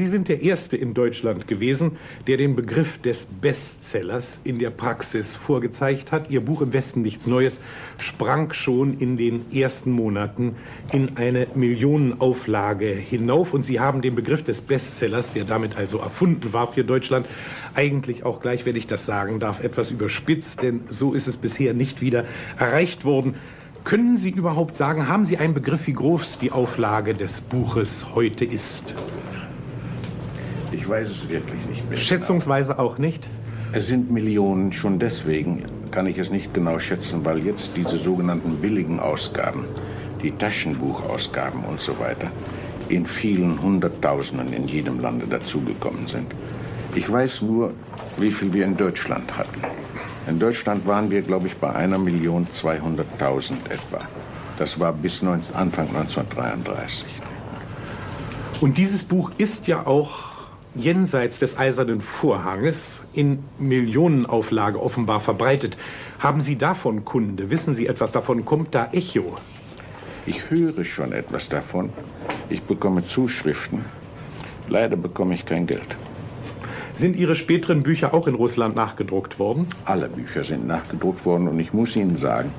Sie 0.00 0.06
sind 0.06 0.28
der 0.28 0.40
Erste 0.40 0.78
in 0.78 0.94
Deutschland 0.94 1.46
gewesen, 1.46 1.98
der 2.26 2.38
den 2.38 2.56
Begriff 2.56 2.96
des 3.02 3.26
Bestsellers 3.26 4.40
in 4.44 4.58
der 4.58 4.70
Praxis 4.70 5.36
vorgezeigt 5.36 6.10
hat. 6.10 6.30
Ihr 6.30 6.40
Buch 6.40 6.62
im 6.62 6.72
Westen 6.72 7.02
nichts 7.02 7.26
Neues 7.26 7.60
sprang 7.98 8.54
schon 8.54 8.98
in 8.98 9.18
den 9.18 9.52
ersten 9.52 9.90
Monaten 9.90 10.56
in 10.92 11.18
eine 11.18 11.48
Millionenauflage 11.54 12.86
hinauf. 12.86 13.52
Und 13.52 13.64
Sie 13.64 13.78
haben 13.78 14.00
den 14.00 14.14
Begriff 14.14 14.42
des 14.42 14.62
Bestsellers, 14.62 15.34
der 15.34 15.44
damit 15.44 15.76
also 15.76 15.98
erfunden 15.98 16.54
war 16.54 16.72
für 16.72 16.82
Deutschland, 16.82 17.26
eigentlich 17.74 18.24
auch 18.24 18.40
gleich, 18.40 18.64
wenn 18.64 18.76
ich 18.76 18.86
das 18.86 19.04
sagen 19.04 19.38
darf, 19.38 19.62
etwas 19.62 19.90
überspitzt, 19.90 20.62
denn 20.62 20.80
so 20.88 21.12
ist 21.12 21.26
es 21.26 21.36
bisher 21.36 21.74
nicht 21.74 22.00
wieder 22.00 22.24
erreicht 22.58 23.04
worden. 23.04 23.34
Können 23.84 24.16
Sie 24.16 24.30
überhaupt 24.30 24.76
sagen, 24.76 25.08
haben 25.08 25.26
Sie 25.26 25.36
einen 25.36 25.52
Begriff, 25.52 25.86
wie 25.86 25.92
groß 25.92 26.38
die 26.38 26.52
Auflage 26.52 27.12
des 27.12 27.42
Buches 27.42 28.14
heute 28.14 28.46
ist? 28.46 28.94
Ich 30.72 30.88
weiß 30.88 31.08
es 31.08 31.28
wirklich 31.28 31.66
nicht 31.66 31.88
mehr. 31.88 31.98
Schätzungsweise 31.98 32.78
auch 32.78 32.98
nicht? 32.98 33.28
Es 33.72 33.86
sind 33.86 34.10
Millionen, 34.10 34.72
schon 34.72 34.98
deswegen 34.98 35.64
kann 35.90 36.06
ich 36.06 36.18
es 36.18 36.30
nicht 36.30 36.54
genau 36.54 36.78
schätzen, 36.78 37.24
weil 37.24 37.38
jetzt 37.38 37.76
diese 37.76 37.98
sogenannten 37.98 38.56
billigen 38.56 39.00
Ausgaben, 39.00 39.64
die 40.22 40.32
Taschenbuchausgaben 40.32 41.64
und 41.64 41.80
so 41.80 41.98
weiter, 41.98 42.30
in 42.88 43.06
vielen 43.06 43.60
Hunderttausenden 43.62 44.52
in 44.52 44.66
jedem 44.68 45.00
Lande 45.00 45.26
dazugekommen 45.26 46.06
sind. 46.06 46.32
Ich 46.94 47.10
weiß 47.10 47.42
nur, 47.42 47.72
wie 48.16 48.30
viel 48.30 48.52
wir 48.52 48.64
in 48.64 48.76
Deutschland 48.76 49.36
hatten. 49.36 49.60
In 50.28 50.38
Deutschland 50.38 50.86
waren 50.86 51.10
wir, 51.10 51.22
glaube 51.22 51.46
ich, 51.46 51.56
bei 51.56 51.72
einer 51.72 51.98
Million 51.98 52.46
200.000 52.52 53.54
etwa. 53.70 54.00
Das 54.58 54.78
war 54.78 54.92
bis 54.92 55.22
Anfang 55.22 55.88
1933. 55.88 57.06
Und 58.60 58.76
dieses 58.76 59.04
Buch 59.04 59.30
ist 59.38 59.66
ja 59.66 59.86
auch 59.86 60.29
jenseits 60.74 61.38
des 61.38 61.58
eisernen 61.58 62.00
Vorhanges 62.00 63.02
in 63.12 63.40
Millionenauflage 63.58 64.80
offenbar 64.80 65.20
verbreitet. 65.20 65.76
Haben 66.18 66.42
Sie 66.42 66.56
davon 66.56 67.04
Kunde? 67.04 67.50
Wissen 67.50 67.74
Sie 67.74 67.86
etwas 67.86 68.12
davon? 68.12 68.44
Kommt 68.44 68.74
da 68.74 68.88
Echo? 68.92 69.34
Ich 70.26 70.50
höre 70.50 70.84
schon 70.84 71.12
etwas 71.12 71.48
davon. 71.48 71.90
Ich 72.48 72.62
bekomme 72.62 73.04
Zuschriften. 73.06 73.84
Leider 74.68 74.96
bekomme 74.96 75.34
ich 75.34 75.44
kein 75.44 75.66
Geld. 75.66 75.96
Sind 76.94 77.16
Ihre 77.16 77.34
späteren 77.34 77.82
Bücher 77.82 78.12
auch 78.12 78.28
in 78.28 78.34
Russland 78.34 78.76
nachgedruckt 78.76 79.38
worden? 79.38 79.66
Alle 79.84 80.08
Bücher 80.08 80.44
sind 80.44 80.66
nachgedruckt 80.66 81.24
worden 81.24 81.48
und 81.48 81.58
ich 81.58 81.72
muss 81.72 81.96
Ihnen 81.96 82.16
sagen, 82.16 82.52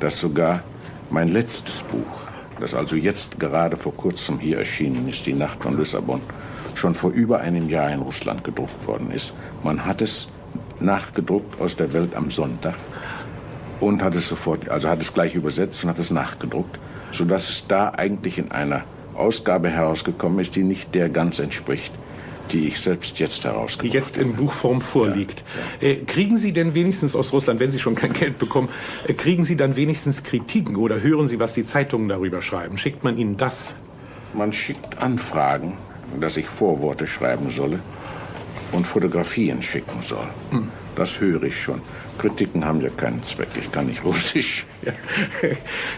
dass 0.00 0.18
sogar 0.18 0.62
mein 1.10 1.28
letztes 1.28 1.82
Buch, 1.82 2.26
das 2.58 2.74
also 2.74 2.96
jetzt 2.96 3.38
gerade 3.38 3.76
vor 3.76 3.94
kurzem 3.94 4.38
hier 4.38 4.58
erschienen 4.58 5.08
ist, 5.08 5.26
Die 5.26 5.34
Nacht 5.34 5.62
von 5.62 5.76
Lissabon, 5.78 6.22
schon 6.78 6.94
vor 6.94 7.10
über 7.10 7.40
einem 7.40 7.68
Jahr 7.68 7.90
in 7.90 8.00
Russland 8.00 8.44
gedruckt 8.44 8.86
worden 8.86 9.10
ist. 9.10 9.34
Man 9.62 9.84
hat 9.84 10.02
es 10.02 10.28
nachgedruckt 10.80 11.60
aus 11.60 11.76
der 11.76 11.92
Welt 11.92 12.14
am 12.14 12.30
Sonntag 12.30 12.74
und 13.80 14.02
hat 14.02 14.14
es 14.14 14.28
sofort, 14.28 14.68
also 14.68 14.88
hat 14.88 15.00
es 15.00 15.12
gleich 15.12 15.34
übersetzt 15.34 15.82
und 15.84 15.90
hat 15.90 15.98
es 15.98 16.10
nachgedruckt, 16.10 16.78
sodass 17.12 17.48
es 17.48 17.66
da 17.66 17.90
eigentlich 17.90 18.38
in 18.38 18.50
einer 18.50 18.84
Ausgabe 19.14 19.68
herausgekommen 19.68 20.38
ist, 20.38 20.56
die 20.56 20.62
nicht 20.62 20.94
der 20.94 21.08
ganz 21.08 21.38
entspricht, 21.38 21.92
die 22.52 22.66
ich 22.66 22.80
selbst 22.80 23.18
jetzt 23.18 23.44
herausgebracht 23.44 23.92
Die 23.92 23.96
jetzt 23.96 24.16
in 24.16 24.34
Buchform 24.34 24.80
vorliegt. 24.80 25.44
Ja, 25.80 25.88
ja. 25.88 25.94
Äh, 25.94 25.96
kriegen 26.04 26.36
Sie 26.36 26.52
denn 26.52 26.74
wenigstens 26.74 27.14
aus 27.14 27.32
Russland, 27.32 27.60
wenn 27.60 27.70
Sie 27.70 27.78
schon 27.78 27.94
kein 27.94 28.12
Geld 28.12 28.38
bekommen, 28.38 28.68
äh, 29.06 29.12
kriegen 29.12 29.44
Sie 29.44 29.56
dann 29.56 29.76
wenigstens 29.76 30.22
Kritiken 30.22 30.76
oder 30.76 31.02
hören 31.02 31.28
Sie, 31.28 31.38
was 31.38 31.54
die 31.54 31.64
Zeitungen 31.64 32.08
darüber 32.08 32.42
schreiben? 32.42 32.78
Schickt 32.78 33.04
man 33.04 33.16
Ihnen 33.16 33.36
das? 33.36 33.74
Man 34.34 34.52
schickt 34.52 34.98
Anfragen 35.02 35.74
dass 36.20 36.36
ich 36.36 36.46
Vorworte 36.46 37.06
schreiben 37.06 37.50
solle 37.50 37.80
und 38.72 38.86
Fotografien 38.86 39.62
schicken 39.62 40.02
soll. 40.02 40.28
Hm. 40.50 40.68
Das 40.96 41.20
höre 41.20 41.42
ich 41.44 41.60
schon. 41.60 41.80
Kritiken 42.18 42.64
haben 42.64 42.80
ja 42.80 42.90
keinen 42.90 43.22
Zweck. 43.22 43.48
Ich 43.58 43.72
kann 43.72 43.86
nicht 43.86 44.04
Russisch. 44.04 44.66
Ja. 44.84 44.92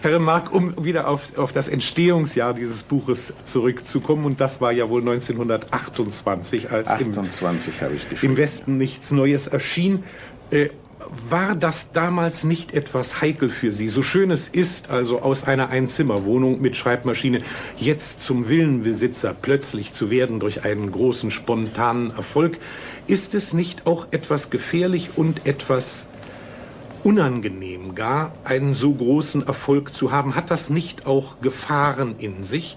Herr 0.02 0.18
Mark, 0.18 0.52
um 0.52 0.84
wieder 0.84 1.08
auf, 1.08 1.38
auf 1.38 1.52
das 1.52 1.68
Entstehungsjahr 1.68 2.52
dieses 2.52 2.82
Buches 2.82 3.32
zurückzukommen, 3.44 4.26
und 4.26 4.42
das 4.42 4.60
war 4.60 4.72
ja 4.72 4.90
wohl 4.90 5.00
1928, 5.00 6.70
als 6.70 6.90
28 6.90 7.74
im, 7.80 8.30
im 8.30 8.36
Westen 8.36 8.76
nichts 8.76 9.10
Neues 9.10 9.46
erschien. 9.46 10.04
Äh, 10.50 10.68
war 11.10 11.54
das 11.54 11.92
damals 11.92 12.44
nicht 12.44 12.72
etwas 12.72 13.20
heikel 13.20 13.50
für 13.50 13.72
Sie? 13.72 13.88
So 13.88 14.02
schön 14.02 14.30
es 14.30 14.48
ist, 14.48 14.90
also 14.90 15.20
aus 15.20 15.44
einer 15.44 15.68
Einzimmerwohnung 15.68 16.60
mit 16.60 16.76
Schreibmaschine 16.76 17.42
jetzt 17.76 18.20
zum 18.20 18.48
Villenbesitzer 18.48 19.34
plötzlich 19.40 19.92
zu 19.92 20.10
werden 20.10 20.40
durch 20.40 20.64
einen 20.64 20.90
großen 20.92 21.30
spontanen 21.30 22.10
Erfolg, 22.16 22.58
ist 23.06 23.34
es 23.34 23.52
nicht 23.52 23.86
auch 23.86 24.06
etwas 24.10 24.50
gefährlich 24.50 25.10
und 25.16 25.46
etwas 25.46 26.06
unangenehm, 27.02 27.94
gar 27.94 28.32
einen 28.44 28.74
so 28.74 28.94
großen 28.94 29.46
Erfolg 29.46 29.94
zu 29.94 30.10
haben? 30.10 30.34
Hat 30.34 30.50
das 30.50 30.70
nicht 30.70 31.06
auch 31.06 31.40
Gefahren 31.40 32.16
in 32.18 32.44
sich? 32.44 32.76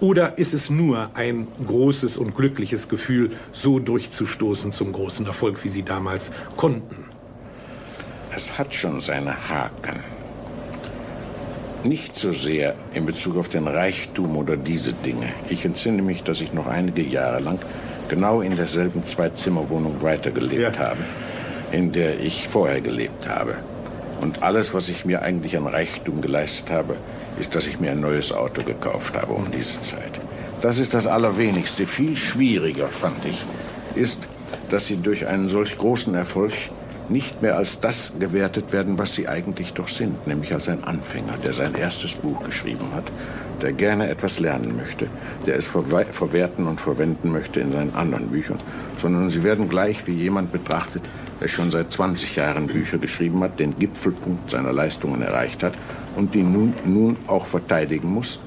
Oder 0.00 0.38
ist 0.38 0.54
es 0.54 0.70
nur 0.70 1.10
ein 1.14 1.48
großes 1.66 2.18
und 2.18 2.36
glückliches 2.36 2.88
Gefühl, 2.88 3.32
so 3.52 3.80
durchzustoßen 3.80 4.70
zum 4.70 4.92
großen 4.92 5.26
Erfolg, 5.26 5.64
wie 5.64 5.68
Sie 5.68 5.82
damals 5.82 6.30
konnten? 6.56 7.07
Es 8.34 8.58
hat 8.58 8.74
schon 8.74 9.00
seine 9.00 9.48
Haken. 9.48 10.02
Nicht 11.84 12.16
so 12.16 12.32
sehr 12.32 12.74
in 12.92 13.06
Bezug 13.06 13.36
auf 13.36 13.48
den 13.48 13.66
Reichtum 13.66 14.36
oder 14.36 14.56
diese 14.56 14.92
Dinge. 14.92 15.28
Ich 15.48 15.64
entsinne 15.64 16.02
mich, 16.02 16.22
dass 16.22 16.40
ich 16.40 16.52
noch 16.52 16.66
einige 16.66 17.02
Jahre 17.02 17.40
lang 17.40 17.58
genau 18.08 18.40
in 18.40 18.56
derselben 18.56 19.04
Zwei-Zimmer-Wohnung 19.04 20.02
weitergelebt 20.02 20.76
ja. 20.76 20.78
habe, 20.78 21.00
in 21.72 21.92
der 21.92 22.20
ich 22.20 22.48
vorher 22.48 22.80
gelebt 22.80 23.28
habe. 23.28 23.56
Und 24.20 24.42
alles, 24.42 24.74
was 24.74 24.88
ich 24.88 25.04
mir 25.04 25.22
eigentlich 25.22 25.56
an 25.56 25.66
Reichtum 25.66 26.20
geleistet 26.20 26.70
habe, 26.70 26.96
ist, 27.38 27.54
dass 27.54 27.66
ich 27.66 27.78
mir 27.78 27.92
ein 27.92 28.00
neues 28.00 28.32
Auto 28.32 28.62
gekauft 28.62 29.16
habe 29.16 29.32
um 29.32 29.50
diese 29.50 29.80
Zeit. 29.80 30.20
Das 30.60 30.78
ist 30.78 30.94
das 30.94 31.06
Allerwenigste. 31.06 31.86
Viel 31.86 32.16
schwieriger, 32.16 32.88
fand 32.88 33.24
ich, 33.24 33.44
ist, 33.94 34.26
dass 34.70 34.86
sie 34.86 34.96
durch 34.96 35.26
einen 35.26 35.48
solch 35.48 35.78
großen 35.78 36.14
Erfolg 36.14 36.52
nicht 37.10 37.42
mehr 37.42 37.56
als 37.56 37.80
das 37.80 38.14
gewertet 38.18 38.72
werden, 38.72 38.98
was 38.98 39.14
sie 39.14 39.28
eigentlich 39.28 39.72
doch 39.72 39.88
sind, 39.88 40.26
nämlich 40.26 40.52
als 40.52 40.68
ein 40.68 40.84
Anfänger, 40.84 41.34
der 41.42 41.52
sein 41.52 41.74
erstes 41.74 42.14
Buch 42.14 42.42
geschrieben 42.44 42.86
hat, 42.94 43.04
der 43.62 43.72
gerne 43.72 44.08
etwas 44.08 44.38
lernen 44.38 44.76
möchte, 44.76 45.08
der 45.46 45.56
es 45.56 45.66
verwerten 45.66 46.66
und 46.66 46.80
verwenden 46.80 47.32
möchte 47.32 47.60
in 47.60 47.72
seinen 47.72 47.94
anderen 47.94 48.28
Büchern, 48.28 48.60
sondern 49.00 49.30
sie 49.30 49.42
werden 49.42 49.68
gleich 49.68 50.06
wie 50.06 50.12
jemand 50.12 50.52
betrachtet, 50.52 51.02
der 51.40 51.48
schon 51.48 51.70
seit 51.70 51.90
20 51.92 52.36
Jahren 52.36 52.66
Bücher 52.66 52.98
geschrieben 52.98 53.40
hat, 53.42 53.58
den 53.58 53.76
Gipfelpunkt 53.76 54.50
seiner 54.50 54.72
Leistungen 54.72 55.22
erreicht 55.22 55.62
hat 55.62 55.74
und 56.16 56.34
die 56.34 56.42
nun, 56.42 56.74
nun 56.84 57.16
auch 57.26 57.46
verteidigen 57.46 58.12
muss 58.12 58.40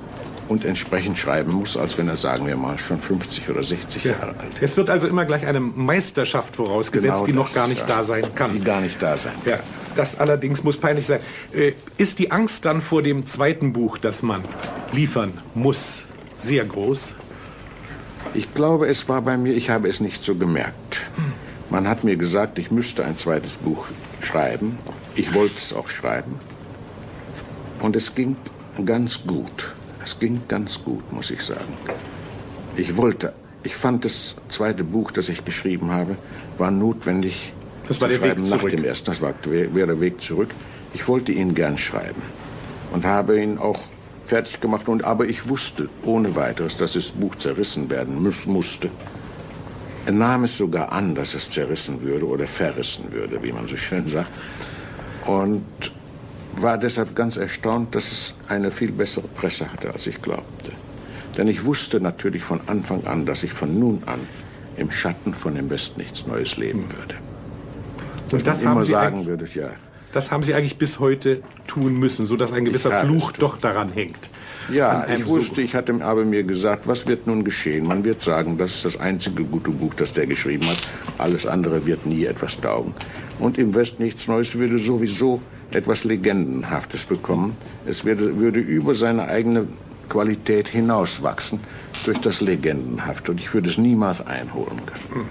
und 0.51 0.65
entsprechend 0.65 1.17
schreiben 1.17 1.53
muss, 1.53 1.77
als 1.77 1.97
wenn 1.97 2.09
er, 2.09 2.17
sagen 2.17 2.45
wir 2.45 2.57
mal, 2.57 2.77
schon 2.77 2.99
50 2.99 3.49
oder 3.49 3.63
60 3.63 4.03
ja. 4.03 4.11
Jahre 4.11 4.35
alt 4.37 4.53
ist. 4.55 4.71
Es 4.71 4.77
wird 4.77 4.89
also 4.89 5.07
immer 5.07 5.23
gleich 5.23 5.45
eine 5.45 5.61
Meisterschaft 5.61 6.57
vorausgesetzt, 6.57 7.13
genau 7.13 7.25
die 7.25 7.33
noch 7.33 7.53
gar 7.53 7.69
nicht 7.69 7.81
ja. 7.81 7.87
da 7.87 8.03
sein 8.03 8.25
kann. 8.35 8.51
Die 8.51 8.59
gar 8.59 8.81
nicht 8.81 9.01
da 9.01 9.17
sein 9.17 9.31
kann. 9.45 9.53
Ja, 9.53 9.59
das 9.95 10.19
allerdings 10.19 10.63
muss 10.63 10.77
peinlich 10.77 11.07
sein. 11.07 11.21
Äh, 11.53 11.71
ist 11.97 12.19
die 12.19 12.31
Angst 12.31 12.65
dann 12.65 12.81
vor 12.81 13.01
dem 13.01 13.25
zweiten 13.25 13.71
Buch, 13.71 13.97
das 13.97 14.23
man 14.23 14.43
liefern 14.91 15.37
muss, 15.53 16.03
sehr 16.35 16.65
groß? 16.65 17.15
Ich 18.33 18.53
glaube, 18.53 18.87
es 18.87 19.07
war 19.07 19.21
bei 19.21 19.37
mir, 19.37 19.55
ich 19.55 19.69
habe 19.69 19.87
es 19.87 20.01
nicht 20.01 20.21
so 20.21 20.35
gemerkt. 20.35 21.01
Man 21.69 21.87
hat 21.87 22.03
mir 22.03 22.17
gesagt, 22.17 22.59
ich 22.59 22.71
müsste 22.71 23.05
ein 23.05 23.15
zweites 23.15 23.55
Buch 23.55 23.87
schreiben. 24.19 24.75
Ich 25.15 25.33
wollte 25.33 25.55
es 25.57 25.71
auch 25.71 25.87
schreiben. 25.87 26.39
Und 27.79 27.95
es 27.95 28.13
ging 28.15 28.35
ganz 28.85 29.25
gut. 29.25 29.73
Es 30.03 30.19
ging 30.19 30.41
ganz 30.47 30.83
gut, 30.83 31.11
muss 31.11 31.31
ich 31.31 31.41
sagen. 31.41 31.73
Ich 32.75 32.97
wollte, 32.97 33.33
ich 33.63 33.75
fand 33.75 34.05
das 34.05 34.35
zweite 34.49 34.83
Buch, 34.83 35.11
das 35.11 35.29
ich 35.29 35.45
geschrieben 35.45 35.91
habe, 35.91 36.15
war 36.57 36.71
notwendig 36.71 37.53
das 37.87 37.99
war 38.01 38.09
zu 38.09 38.19
der 38.19 38.27
schreiben 38.27 38.49
nach 38.49 38.63
dem 38.63 38.83
ersten. 38.83 39.05
Das 39.07 39.21
war, 39.21 39.33
wäre 39.43 39.87
der 39.87 39.99
Weg 39.99 40.21
zurück. 40.21 40.49
Ich 40.93 41.07
wollte 41.07 41.31
ihn 41.31 41.55
gern 41.55 41.77
schreiben 41.77 42.21
und 42.93 43.05
habe 43.05 43.41
ihn 43.41 43.57
auch 43.57 43.79
fertig 44.25 44.61
gemacht. 44.61 44.87
Und, 44.87 45.03
aber 45.03 45.25
ich 45.25 45.49
wusste 45.49 45.89
ohne 46.03 46.35
weiteres, 46.35 46.77
dass 46.77 46.93
das 46.93 47.09
Buch 47.09 47.35
zerrissen 47.35 47.89
werden 47.89 48.21
muss, 48.21 48.45
musste. 48.45 48.89
Er 50.05 50.13
nahm 50.13 50.45
es 50.45 50.57
sogar 50.57 50.91
an, 50.91 51.15
dass 51.15 51.33
es 51.33 51.49
zerrissen 51.49 52.01
würde 52.01 52.25
oder 52.25 52.47
verrissen 52.47 53.11
würde, 53.11 53.43
wie 53.43 53.51
man 53.51 53.67
so 53.67 53.77
schön 53.77 54.07
sagt. 54.07 54.29
Und 55.25 55.63
war 56.53 56.77
deshalb 56.77 57.15
ganz 57.15 57.37
erstaunt, 57.37 57.95
dass 57.95 58.11
es 58.11 58.33
eine 58.47 58.71
viel 58.71 58.91
bessere 58.91 59.27
Presse 59.27 59.71
hatte, 59.71 59.91
als 59.91 60.07
ich 60.07 60.21
glaubte. 60.21 60.71
Denn 61.37 61.47
ich 61.47 61.65
wusste 61.65 61.99
natürlich 62.01 62.43
von 62.43 62.59
Anfang 62.67 63.05
an, 63.05 63.25
dass 63.25 63.43
ich 63.43 63.53
von 63.53 63.79
nun 63.79 64.03
an 64.05 64.19
im 64.77 64.91
Schatten 64.91 65.33
von 65.33 65.55
dem 65.55 65.69
Westen 65.69 66.01
nichts 66.01 66.27
Neues 66.27 66.57
leben 66.57 66.85
würde. 66.91 67.15
Und 68.31 68.47
das 68.47 68.61
immer 68.61 68.83
sagen 68.83 69.25
würde, 69.25 69.45
ja. 69.53 69.69
Das 70.13 70.29
haben 70.29 70.43
Sie 70.43 70.53
eigentlich 70.53 70.77
bis 70.77 70.99
heute 70.99 71.41
tun 71.67 71.97
müssen, 71.97 72.25
sodass 72.25 72.51
ein 72.51 72.65
gewisser 72.65 72.91
Fluch 72.91 73.31
doch 73.31 73.57
daran 73.57 73.89
hängt. 73.93 74.29
Ja, 74.69 75.07
ich 75.07 75.25
wusste, 75.25 75.61
ich 75.61 75.73
hatte 75.73 75.95
aber 76.01 76.25
mir 76.25 76.43
gesagt, 76.43 76.87
was 76.87 77.07
wird 77.07 77.27
nun 77.27 77.43
geschehen? 77.43 77.85
Man 77.85 78.03
wird 78.03 78.21
sagen, 78.21 78.57
das 78.57 78.71
ist 78.71 78.85
das 78.85 78.99
einzige 78.99 79.43
gute 79.43 79.71
Buch, 79.71 79.93
das 79.93 80.11
der 80.11 80.27
geschrieben 80.27 80.67
hat. 80.67 80.77
Alles 81.17 81.45
andere 81.45 81.85
wird 81.85 82.05
nie 82.05 82.25
etwas 82.25 82.59
taugen. 82.59 82.93
Und 83.39 83.57
im 83.57 83.73
Westen 83.73 84.03
nichts 84.03 84.27
Neues 84.27 84.55
würde 84.57 84.77
sowieso 84.79 85.41
etwas 85.75 86.03
Legendenhaftes 86.03 87.05
bekommen. 87.05 87.55
Es 87.85 88.05
würde, 88.05 88.37
würde 88.37 88.59
über 88.59 88.95
seine 88.95 89.27
eigene 89.27 89.67
Qualität 90.09 90.67
hinauswachsen 90.67 91.59
durch 92.05 92.19
das 92.19 92.41
Legendenhafte. 92.41 93.31
Und 93.31 93.39
ich 93.39 93.53
würde 93.53 93.69
es 93.69 93.77
niemals 93.77 94.25
einholen 94.25 94.81
können. 94.85 95.29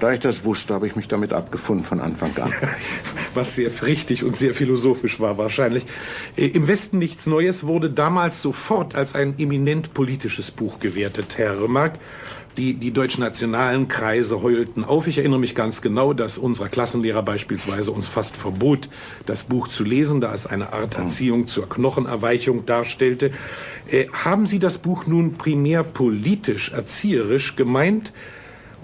Da 0.00 0.12
ich 0.12 0.20
das 0.20 0.44
wusste, 0.44 0.74
habe 0.74 0.86
ich 0.86 0.96
mich 0.96 1.08
damit 1.08 1.32
abgefunden 1.32 1.84
von 1.84 2.00
Anfang 2.00 2.36
an. 2.36 2.52
Was 3.34 3.54
sehr 3.54 3.70
richtig 3.82 4.24
und 4.24 4.36
sehr 4.36 4.52
philosophisch 4.54 5.20
war 5.20 5.38
wahrscheinlich. 5.38 5.86
Äh, 6.36 6.48
Im 6.48 6.68
Westen 6.68 6.98
nichts 6.98 7.26
Neues 7.26 7.66
wurde 7.66 7.90
damals 7.90 8.42
sofort 8.42 8.94
als 8.96 9.14
ein 9.14 9.38
eminent 9.38 9.94
politisches 9.94 10.50
Buch 10.50 10.78
gewertet, 10.78 11.38
Herr 11.38 11.62
Remarque. 11.62 11.98
Die, 12.56 12.74
die 12.74 12.92
deutschnationalen 12.92 13.88
Kreise 13.88 14.40
heulten 14.40 14.84
auf. 14.84 15.08
Ich 15.08 15.18
erinnere 15.18 15.40
mich 15.40 15.56
ganz 15.56 15.82
genau, 15.82 16.12
dass 16.12 16.38
unser 16.38 16.68
Klassenlehrer 16.68 17.22
beispielsweise 17.22 17.90
uns 17.90 18.06
fast 18.06 18.36
verbot, 18.36 18.88
das 19.26 19.42
Buch 19.42 19.66
zu 19.66 19.82
lesen, 19.82 20.20
da 20.20 20.32
es 20.32 20.46
eine 20.46 20.72
Art 20.72 20.94
Erziehung 20.94 21.48
zur 21.48 21.68
Knochenerweichung 21.68 22.64
darstellte. 22.64 23.32
Äh, 23.90 24.06
haben 24.12 24.46
Sie 24.46 24.60
das 24.60 24.78
Buch 24.78 25.06
nun 25.06 25.34
primär 25.34 25.82
politisch, 25.82 26.70
erzieherisch 26.70 27.56
gemeint? 27.56 28.12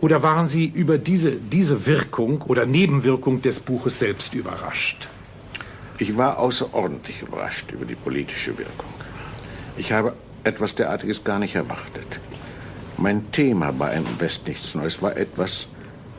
Oder 0.00 0.22
waren 0.22 0.48
Sie 0.48 0.66
über 0.66 0.98
diese, 0.98 1.32
diese 1.32 1.86
Wirkung 1.86 2.42
oder 2.42 2.66
Nebenwirkung 2.66 3.42
des 3.42 3.60
Buches 3.60 3.98
selbst 3.98 4.34
überrascht? 4.34 5.08
Ich 5.98 6.16
war 6.16 6.38
außerordentlich 6.38 7.22
überrascht 7.22 7.70
über 7.72 7.84
die 7.84 7.94
politische 7.94 8.56
Wirkung. 8.56 8.88
Ich 9.76 9.92
habe 9.92 10.14
etwas 10.44 10.74
derartiges 10.74 11.22
gar 11.22 11.38
nicht 11.38 11.54
erwartet. 11.54 12.18
Mein 13.02 13.32
Thema 13.32 13.72
bei 13.72 13.92
einem 13.92 14.20
West 14.20 14.46
nichts 14.46 14.74
Neues 14.74 15.00
war 15.00 15.16
etwas, 15.16 15.68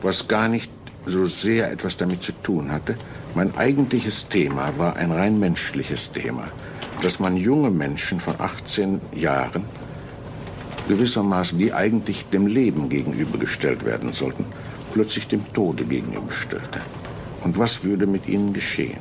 was 0.02 0.26
gar 0.26 0.48
nicht 0.48 0.68
so 1.06 1.26
sehr 1.26 1.70
etwas 1.70 1.96
damit 1.96 2.24
zu 2.24 2.32
tun 2.32 2.72
hatte. 2.72 2.96
Mein 3.36 3.56
eigentliches 3.56 4.28
Thema 4.28 4.76
war 4.78 4.96
ein 4.96 5.12
rein 5.12 5.38
menschliches 5.38 6.10
Thema, 6.10 6.48
dass 7.00 7.20
man 7.20 7.36
junge 7.36 7.70
Menschen 7.70 8.18
von 8.18 8.34
18 8.36 9.00
Jahren 9.14 9.64
gewissermaßen, 10.88 11.56
die 11.56 11.72
eigentlich 11.72 12.24
dem 12.30 12.48
Leben 12.48 12.88
gegenübergestellt 12.88 13.84
werden 13.84 14.12
sollten, 14.12 14.44
plötzlich 14.92 15.28
dem 15.28 15.52
Tode 15.52 15.84
gegenüberstellte. 15.84 16.80
Und 17.44 17.60
was 17.60 17.84
würde 17.84 18.08
mit 18.08 18.26
ihnen 18.26 18.52
geschehen? 18.54 18.98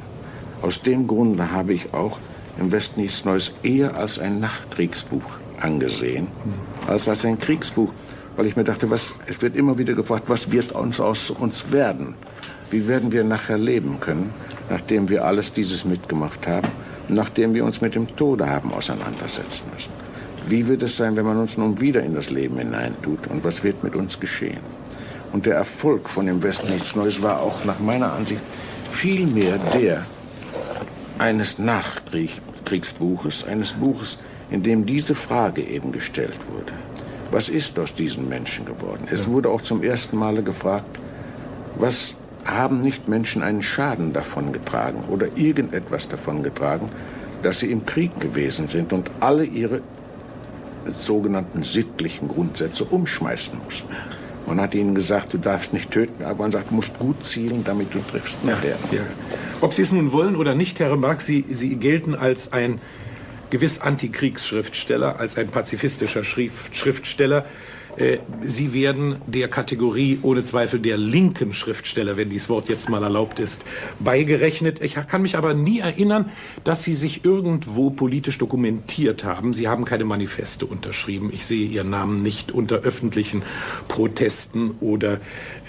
Aus 0.61 0.83
dem 0.83 1.07
Grunde 1.07 1.51
habe 1.51 1.73
ich 1.73 1.95
auch 1.95 2.19
im 2.59 2.71
Westen 2.71 3.01
nichts 3.01 3.25
Neues 3.25 3.55
eher 3.63 3.95
als 3.95 4.19
ein 4.19 4.39
Nachkriegsbuch 4.39 5.40
angesehen, 5.63 6.27
als 6.87 7.07
als 7.07 7.25
ein 7.25 7.39
Kriegsbuch, 7.39 7.91
weil 8.35 8.45
ich 8.45 8.55
mir 8.55 8.63
dachte, 8.63 8.89
was, 8.89 9.13
es 9.27 9.41
wird 9.41 9.55
immer 9.55 9.77
wieder 9.77 9.93
gefragt, 9.93 10.25
was 10.27 10.51
wird 10.51 10.71
uns 10.71 10.99
aus 10.99 11.29
uns 11.29 11.71
werden? 11.71 12.15
Wie 12.69 12.87
werden 12.87 13.11
wir 13.11 13.23
nachher 13.23 13.57
leben 13.57 13.99
können, 13.99 14.33
nachdem 14.69 15.09
wir 15.09 15.25
alles 15.25 15.53
dieses 15.53 15.83
mitgemacht 15.85 16.47
haben, 16.47 16.67
nachdem 17.09 17.53
wir 17.53 17.65
uns 17.65 17.81
mit 17.81 17.95
dem 17.95 18.15
Tode 18.15 18.49
haben 18.49 18.73
auseinandersetzen 18.73 19.65
müssen? 19.73 19.91
Wie 20.47 20.67
wird 20.67 20.83
es 20.83 20.97
sein, 20.97 21.15
wenn 21.15 21.25
man 21.25 21.37
uns 21.37 21.57
nun 21.57 21.79
wieder 21.81 22.01
in 22.01 22.15
das 22.15 22.29
Leben 22.29 22.57
hineintut 22.57 23.27
und 23.27 23.43
was 23.43 23.63
wird 23.63 23.83
mit 23.83 23.95
uns 23.95 24.19
geschehen? 24.19 24.59
Und 25.33 25.45
der 25.45 25.55
Erfolg 25.55 26.09
von 26.09 26.25
dem 26.25 26.41
Westen 26.43 26.69
nichts 26.69 26.95
Neues 26.95 27.21
war 27.21 27.41
auch 27.41 27.63
nach 27.63 27.79
meiner 27.79 28.11
Ansicht 28.13 28.41
vielmehr 28.89 29.59
der 29.73 30.05
eines 31.17 31.59
Nachkriegsbuches, 32.61 33.45
eines 33.45 33.73
Buches, 33.73 34.19
in 34.49 34.63
dem 34.63 34.85
diese 34.85 35.15
Frage 35.15 35.61
eben 35.61 35.91
gestellt 35.91 36.39
wurde. 36.51 36.73
Was 37.31 37.49
ist 37.49 37.79
aus 37.79 37.93
diesen 37.93 38.27
Menschen 38.29 38.65
geworden? 38.65 39.05
Es 39.09 39.27
wurde 39.27 39.49
auch 39.49 39.61
zum 39.61 39.83
ersten 39.83 40.17
Male 40.17 40.43
gefragt, 40.43 40.99
was 41.77 42.15
haben 42.45 42.79
nicht 42.79 43.07
Menschen 43.07 43.43
einen 43.43 43.61
Schaden 43.61 44.13
davon 44.13 44.51
getragen 44.51 45.03
oder 45.09 45.27
irgendetwas 45.35 46.07
davon 46.07 46.43
getragen, 46.43 46.89
dass 47.43 47.59
sie 47.59 47.71
im 47.71 47.85
Krieg 47.85 48.19
gewesen 48.19 48.67
sind 48.67 48.93
und 48.93 49.09
alle 49.19 49.45
ihre 49.45 49.81
sogenannten 50.95 51.63
sittlichen 51.63 52.27
Grundsätze 52.27 52.83
umschmeißen 52.83 53.59
mussten. 53.63 53.89
Man 54.47 54.59
hat 54.59 54.73
ihnen 54.73 54.95
gesagt, 54.95 55.33
du 55.33 55.37
darfst 55.37 55.71
nicht 55.71 55.91
töten, 55.91 56.23
aber 56.23 56.43
man 56.43 56.51
sagt, 56.51 56.71
du 56.71 56.75
musst 56.75 56.97
gut 56.99 57.23
zielen, 57.25 57.63
damit 57.63 57.93
du 57.93 57.99
triffst 57.99 58.43
nachher. 58.43 58.77
Ja, 58.91 58.97
ja. 58.97 59.03
Ob 59.61 59.75
Sie 59.75 59.83
es 59.83 59.91
nun 59.91 60.11
wollen 60.11 60.35
oder 60.35 60.55
nicht, 60.55 60.79
Herr 60.79 60.91
Remarque, 60.91 61.21
Sie, 61.21 61.45
Sie 61.47 61.75
gelten 61.75 62.15
als 62.15 62.51
ein 62.51 62.81
gewiss 63.51 63.79
Antikriegsschriftsteller, 63.79 65.19
als 65.19 65.37
ein 65.37 65.49
pazifistischer 65.49 66.23
Schrift, 66.23 66.75
Schriftsteller. 66.75 67.45
Äh, 67.95 68.17
Sie 68.41 68.73
werden 68.73 69.17
der 69.27 69.49
Kategorie 69.49 70.17
ohne 70.23 70.43
Zweifel 70.43 70.79
der 70.79 70.97
linken 70.97 71.53
Schriftsteller, 71.53 72.17
wenn 72.17 72.29
dieses 72.29 72.49
Wort 72.49 72.69
jetzt 72.69 72.89
mal 72.89 73.03
erlaubt 73.03 73.37
ist, 73.37 73.63
beigerechnet. 73.99 74.81
Ich 74.81 74.95
kann 74.95 75.21
mich 75.21 75.37
aber 75.37 75.53
nie 75.53 75.77
erinnern, 75.77 76.31
dass 76.63 76.83
Sie 76.83 76.95
sich 76.95 77.23
irgendwo 77.23 77.91
politisch 77.91 78.39
dokumentiert 78.39 79.25
haben. 79.25 79.53
Sie 79.53 79.67
haben 79.67 79.85
keine 79.85 80.05
Manifeste 80.05 80.65
unterschrieben. 80.65 81.29
Ich 81.31 81.45
sehe 81.45 81.67
Ihren 81.67 81.91
Namen 81.91 82.23
nicht 82.23 82.51
unter 82.51 82.77
öffentlichen 82.77 83.43
Protesten 83.87 84.71
oder 84.79 85.19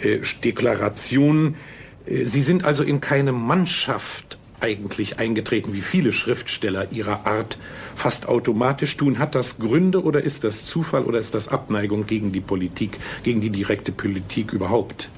äh, 0.02 0.20
Deklarationen. 0.42 1.56
Sie 2.06 2.42
sind 2.42 2.64
also 2.64 2.82
in 2.82 3.00
keine 3.00 3.32
Mannschaft 3.32 4.38
eigentlich 4.60 5.18
eingetreten, 5.18 5.72
wie 5.72 5.80
viele 5.80 6.12
Schriftsteller 6.12 6.92
ihrer 6.92 7.26
Art 7.26 7.58
fast 7.96 8.28
automatisch 8.28 8.96
tun. 8.96 9.18
Hat 9.18 9.34
das 9.34 9.58
Gründe 9.58 10.02
oder 10.02 10.22
ist 10.22 10.44
das 10.44 10.64
Zufall 10.64 11.04
oder 11.04 11.18
ist 11.18 11.34
das 11.34 11.48
Abneigung 11.48 12.06
gegen 12.06 12.32
die 12.32 12.40
Politik, 12.40 12.98
gegen 13.24 13.40
die 13.40 13.50
direkte 13.50 13.92
Politik 13.92 14.52
überhaupt? 14.52 15.10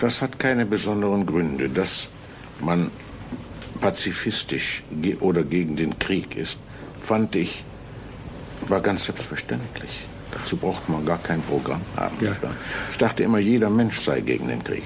Das 0.00 0.22
hat 0.22 0.38
keine 0.38 0.64
besonderen 0.64 1.26
Gründe. 1.26 1.68
Dass 1.68 2.08
man 2.60 2.90
pazifistisch 3.80 4.82
oder 5.20 5.42
gegen 5.42 5.76
den 5.76 5.98
Krieg 5.98 6.36
ist, 6.36 6.58
fand 7.00 7.36
ich, 7.36 7.64
war 8.68 8.80
ganz 8.80 9.04
selbstverständlich. 9.06 10.04
Dazu 10.32 10.56
braucht 10.56 10.88
man 10.88 11.04
gar 11.04 11.18
kein 11.18 11.42
Programm 11.42 11.80
haben. 11.96 12.16
Ja. 12.20 12.36
Ich 12.92 12.98
dachte 12.98 13.22
immer, 13.22 13.38
jeder 13.38 13.70
Mensch 13.70 13.98
sei 14.00 14.20
gegen 14.20 14.48
den 14.48 14.62
Krieg. 14.62 14.84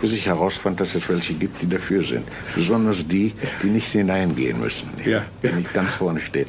Bis 0.00 0.12
ich 0.12 0.26
herausfand, 0.26 0.80
dass 0.80 0.94
es 0.94 1.08
welche 1.08 1.34
gibt, 1.34 1.62
die 1.62 1.68
dafür 1.68 2.02
sind. 2.02 2.26
Besonders 2.54 3.06
die, 3.06 3.32
die 3.62 3.68
nicht 3.68 3.88
hineingehen 3.88 4.60
müssen, 4.60 4.90
ja. 5.04 5.24
die 5.42 5.48
nicht 5.48 5.72
ganz 5.72 5.94
vorne 5.94 6.20
stehen. 6.20 6.48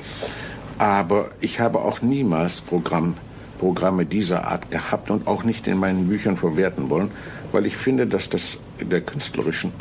Aber 0.77 1.29
ich 1.41 1.59
habe 1.59 1.79
auch 1.79 2.01
niemals 2.01 2.61
Programm, 2.61 3.15
Programme 3.59 4.05
dieser 4.05 4.47
Art 4.47 4.71
gehabt 4.71 5.11
und 5.11 5.27
auch 5.27 5.43
nicht 5.43 5.67
in 5.67 5.77
meinen 5.77 6.07
Büchern 6.07 6.37
verwerten 6.37 6.89
wollen, 6.89 7.11
weil 7.51 7.65
ich 7.65 7.75
finde, 7.75 8.07
dass 8.07 8.29
das 8.29 8.57
der 8.79 9.01
künstlerischen 9.01 9.73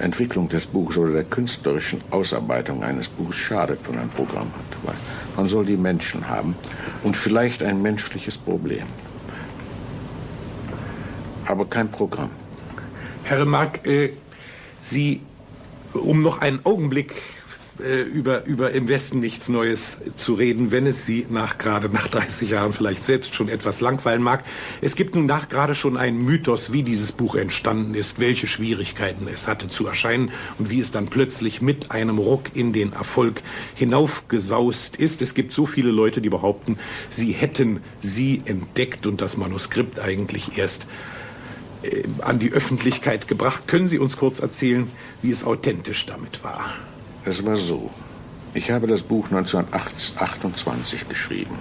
Entwicklung 0.00 0.48
des 0.48 0.66
Buches 0.66 0.98
oder 0.98 1.12
der 1.12 1.24
künstlerischen 1.24 2.00
Ausarbeitung 2.10 2.82
eines 2.82 3.08
Buches 3.08 3.36
schadet, 3.36 3.80
wenn 3.88 3.98
ein 3.98 4.08
Programm 4.08 4.46
hat. 4.46 4.84
Weil 4.84 4.94
man 5.36 5.46
soll 5.46 5.64
die 5.66 5.76
Menschen 5.76 6.28
haben 6.28 6.54
und 7.02 7.16
vielleicht 7.16 7.62
ein 7.62 7.82
menschliches 7.82 8.38
Problem. 8.38 8.86
Aber 11.46 11.66
kein 11.66 11.90
Programm. 11.90 12.30
Herr 13.24 13.40
Remarque, 13.40 13.86
äh, 13.88 14.12
Sie, 14.80 15.20
um 15.92 16.22
noch 16.22 16.40
einen 16.40 16.64
Augenblick 16.64 17.14
äh, 17.82 18.02
über, 18.02 18.44
über 18.44 18.70
im 18.72 18.88
Westen 18.88 19.20
nichts 19.20 19.48
Neues 19.48 19.98
zu 20.16 20.34
reden, 20.34 20.70
wenn 20.70 20.86
es 20.86 21.04
Sie 21.04 21.26
nach 21.28 21.58
gerade 21.58 21.88
nach 21.88 22.08
30 22.08 22.50
Jahren 22.50 22.72
vielleicht 22.72 23.02
selbst 23.02 23.34
schon 23.34 23.48
etwas 23.48 23.80
langweilen 23.80 24.22
mag. 24.22 24.44
Es 24.80 24.96
gibt 24.96 25.14
nun 25.14 25.26
nach 25.26 25.48
gerade 25.48 25.74
schon 25.74 25.96
einen 25.96 26.24
Mythos, 26.24 26.72
wie 26.72 26.82
dieses 26.82 27.12
Buch 27.12 27.34
entstanden 27.34 27.94
ist, 27.94 28.18
welche 28.18 28.46
Schwierigkeiten 28.46 29.26
es 29.32 29.48
hatte 29.48 29.68
zu 29.68 29.86
erscheinen 29.86 30.30
und 30.58 30.70
wie 30.70 30.80
es 30.80 30.90
dann 30.90 31.06
plötzlich 31.06 31.60
mit 31.60 31.90
einem 31.90 32.18
Ruck 32.18 32.54
in 32.54 32.72
den 32.72 32.92
Erfolg 32.92 33.42
hinaufgesaust 33.74 34.96
ist. 34.96 35.22
Es 35.22 35.34
gibt 35.34 35.52
so 35.52 35.66
viele 35.66 35.90
Leute, 35.90 36.20
die 36.20 36.30
behaupten, 36.30 36.78
sie 37.08 37.32
hätten 37.32 37.80
sie 38.00 38.42
entdeckt 38.44 39.06
und 39.06 39.20
das 39.20 39.36
Manuskript 39.36 39.98
eigentlich 39.98 40.56
erst 40.56 40.86
äh, 41.82 42.04
an 42.20 42.38
die 42.38 42.52
Öffentlichkeit 42.52 43.28
gebracht. 43.28 43.66
Können 43.66 43.88
Sie 43.88 43.98
uns 43.98 44.16
kurz 44.16 44.40
erzählen, 44.40 44.90
wie 45.20 45.30
es 45.30 45.44
authentisch 45.44 46.06
damit 46.06 46.44
war? 46.44 46.74
Es 47.24 47.44
war 47.46 47.56
so. 47.56 47.90
Ich 48.54 48.70
habe 48.70 48.86
das 48.86 49.02
Buch 49.02 49.26
1928 49.26 51.08
geschrieben. 51.08 51.56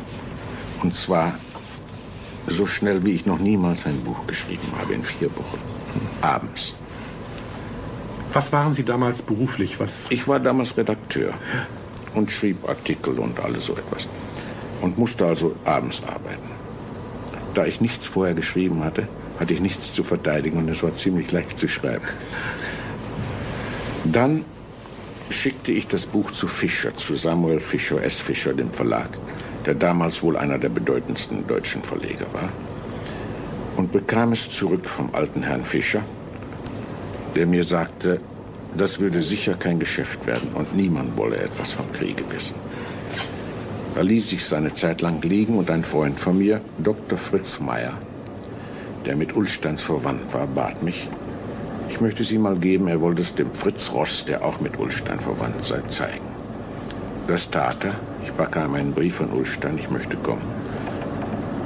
Und 0.82 0.95
zwar 0.95 1.34
so 2.47 2.65
schnell, 2.65 3.06
wie 3.06 3.12
ich 3.12 3.26
noch 3.26 3.39
niemals 3.39 3.86
ein 3.86 4.02
Buch 4.04 4.26
geschrieben 4.26 4.67
habe, 4.80 4.93
in 4.93 5.04
vier 5.04 5.30
Wochen. 5.36 5.60
Abends. 6.21 6.76
Was 8.34 8.52
waren 8.52 8.74
Sie 8.74 8.84
damals 8.84 9.21
beruflich? 9.21 9.80
Was? 9.80 10.10
Ich 10.10 10.28
war 10.28 10.39
damals 10.39 10.76
Redakteur 10.78 11.34
und 12.15 12.32
schrieb 12.32 12.67
Artikel 12.67 13.19
und 13.19 13.39
alles 13.39 13.67
so 13.67 13.74
etwas. 13.74 14.08
Und 14.82 14.97
musste 14.97 15.28
also 15.28 15.56
abends 15.65 16.02
arbeiten. 16.04 16.50
Da 17.54 17.65
ich 17.65 17.82
nichts 17.82 18.08
vorher 18.08 18.34
geschrieben 18.34 18.84
hatte, 18.84 19.08
hatte 19.39 19.54
ich 19.54 19.60
nichts 19.60 19.93
zu 19.93 20.04
verteidigen 20.04 20.58
und 20.58 20.69
es 20.69 20.82
war 20.82 20.95
ziemlich 20.95 21.32
leicht 21.32 21.60
zu 21.60 21.67
schreiben. 21.67 22.06
Dann 24.06 24.45
schickte 25.32 25.72
ich 25.72 25.88
das 25.88 26.06
Buch 26.06 26.32
zu 26.32 26.48
Fischer, 26.48 26.96
zu 26.96 27.15
Samuel 27.15 27.60
Fischer, 27.60 28.04
S. 28.04 28.20
Fischer, 28.20 28.54
dem 28.54 28.72
Verlag, 28.72 29.10
der 29.65 29.76
damals 29.76 30.22
wohl 30.24 30.38
einer 30.38 30.58
der 30.58 30.70
bedeutendsten 30.70 31.48
deutschen 31.48 31.84
Verleger 31.84 32.26
war, 32.34 32.50
und 33.78 33.91
bekam 33.91 34.32
es 34.32 34.50
zurück 34.50 34.88
vom 34.88 35.13
alten 35.13 35.44
Herrn 35.44 35.65
Fischer, 35.65 36.04
der 37.36 37.46
mir 37.48 37.63
sagte, 37.63 38.20
das 38.76 39.00
würde 39.00 39.22
sicher 39.22 39.56
kein 39.56 39.80
Geschäft 39.80 40.26
werden 40.28 40.50
und 40.54 40.76
niemand 40.76 41.17
wolle 41.17 41.38
etwas 41.38 41.72
vom 41.74 41.91
Kriege 41.91 42.24
wissen. 42.30 42.56
Da 43.96 44.02
ließ 44.02 44.32
ich 44.32 44.46
seine 44.46 44.74
Zeit 44.74 45.02
lang 45.02 45.22
liegen 45.22 45.58
und 45.58 45.70
ein 45.70 45.84
Freund 45.84 46.20
von 46.20 46.38
mir, 46.38 46.62
Dr. 46.78 47.17
Fritz 47.17 47.60
Meyer, 47.60 47.98
der 49.06 49.15
mit 49.17 49.36
Ulsteins 49.36 49.82
verwandt 49.82 50.34
war, 50.34 50.48
bat 50.48 50.82
mich, 50.84 51.10
ich 52.02 52.04
möchte 52.04 52.24
sie 52.24 52.40
mal 52.40 52.56
geben, 52.56 52.88
er 52.88 53.00
wollte 53.00 53.22
es 53.22 53.36
dem 53.36 53.54
Fritz 53.54 53.92
Ross, 53.94 54.26
der 54.26 54.44
auch 54.44 54.60
mit 54.60 54.80
Ulstein 54.80 55.20
verwandt 55.20 55.64
sei, 55.64 55.82
zeigen. 55.90 56.26
Das 57.28 57.52
tat 57.52 57.86
er. 57.86 57.94
Ich 58.24 58.32
bekam 58.32 58.74
einen 58.74 58.92
Brief 58.92 59.18
von 59.18 59.30
Ulstein, 59.30 59.78
ich 59.78 59.88
möchte 59.88 60.18
kommen. 60.18 60.42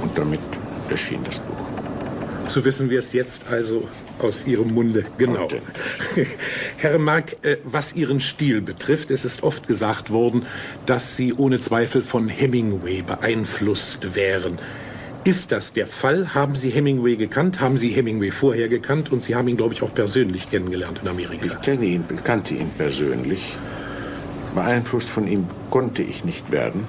Und 0.01 0.17
damit 0.17 0.41
erschien 0.89 1.21
das 1.23 1.39
Buch. 1.39 2.49
So 2.49 2.65
wissen 2.65 2.89
wir 2.89 2.99
es 2.99 3.13
jetzt 3.13 3.43
also 3.49 3.87
aus 4.19 4.45
Ihrem 4.45 4.73
Munde 4.73 5.05
genau. 5.17 5.47
Herr 6.79 6.99
Mark, 6.99 7.37
äh, 7.41 7.55
was 7.63 7.95
Ihren 7.95 8.19
Stil 8.19 8.59
betrifft, 8.59 9.11
es 9.11 9.23
ist 9.23 9.41
oft 9.41 9.69
gesagt 9.69 10.11
worden, 10.11 10.45
dass 10.85 11.15
Sie 11.15 11.33
ohne 11.33 11.61
Zweifel 11.61 12.01
von 12.01 12.27
Hemingway 12.27 13.03
beeinflusst 13.03 14.15
wären. 14.15 14.59
Ist 15.25 15.51
das 15.51 15.73
der 15.73 15.87
Fall? 15.87 16.35
Haben 16.35 16.53
Sie 16.53 16.69
Hemingway 16.69 17.15
gekannt? 17.15 17.59
Haben 17.59 17.79
Sie 17.79 17.89
Hemingway 17.89 18.29
vorher 18.29 18.67
gekannt? 18.67 19.11
Und 19.11 19.23
Sie 19.23 19.33
haben 19.33 19.47
ihn, 19.47 19.57
glaube 19.57 19.73
ich, 19.73 19.81
auch 19.81 19.91
persönlich 19.91 20.51
kennengelernt 20.51 20.99
in 21.01 21.07
Amerika. 21.07 21.45
Ich 21.47 21.61
kenne 21.61 21.83
ihn, 21.83 22.03
kannte 22.23 22.53
ihn 22.53 22.69
persönlich. 22.77 23.57
Beeinflusst 24.53 25.09
von 25.09 25.27
ihm 25.27 25.47
konnte 25.71 26.03
ich 26.03 26.25
nicht 26.25 26.51
werden, 26.51 26.87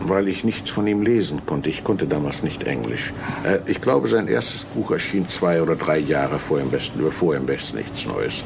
weil 0.00 0.28
ich 0.28 0.44
nichts 0.44 0.68
von 0.68 0.86
ihm 0.86 1.00
lesen 1.00 1.46
konnte. 1.46 1.70
Ich 1.70 1.82
konnte 1.82 2.06
damals 2.06 2.42
nicht 2.42 2.64
Englisch. 2.64 3.14
Äh, 3.42 3.60
ich 3.70 3.80
glaube, 3.80 4.06
sein 4.06 4.28
erstes 4.28 4.66
Buch 4.66 4.90
erschien 4.90 5.26
zwei 5.26 5.62
oder 5.62 5.76
drei 5.76 6.00
Jahre 6.00 6.38
vor 6.38 6.60
im 6.60 6.72
Westen, 6.72 7.02
bevor 7.02 7.36
im 7.36 7.48
Westen 7.48 7.78
nichts 7.78 8.04
Neues. 8.04 8.44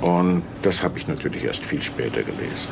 Und 0.00 0.44
das 0.62 0.82
habe 0.82 0.98
ich 0.98 1.06
natürlich 1.06 1.44
erst 1.44 1.62
viel 1.62 1.82
später 1.82 2.22
gelesen. 2.22 2.70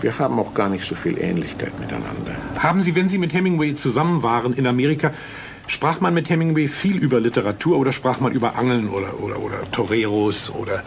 Wir 0.00 0.18
haben 0.18 0.38
auch 0.38 0.54
gar 0.54 0.68
nicht 0.68 0.84
so 0.84 0.94
viel 0.94 1.18
Ähnlichkeit 1.18 1.78
miteinander. 1.80 2.36
Haben 2.58 2.82
Sie, 2.82 2.94
wenn 2.94 3.08
Sie 3.08 3.18
mit 3.18 3.32
Hemingway 3.32 3.74
zusammen 3.74 4.22
waren 4.22 4.54
in 4.54 4.66
Amerika, 4.66 5.12
sprach 5.66 6.00
man 6.00 6.14
mit 6.14 6.28
Hemingway 6.30 6.68
viel 6.68 6.96
über 6.96 7.20
Literatur 7.20 7.78
oder 7.78 7.92
sprach 7.92 8.20
man 8.20 8.32
über 8.32 8.56
Angeln 8.56 8.88
oder, 8.88 9.20
oder, 9.20 9.38
oder 9.38 9.70
Toreros 9.72 10.50
oder 10.50 10.82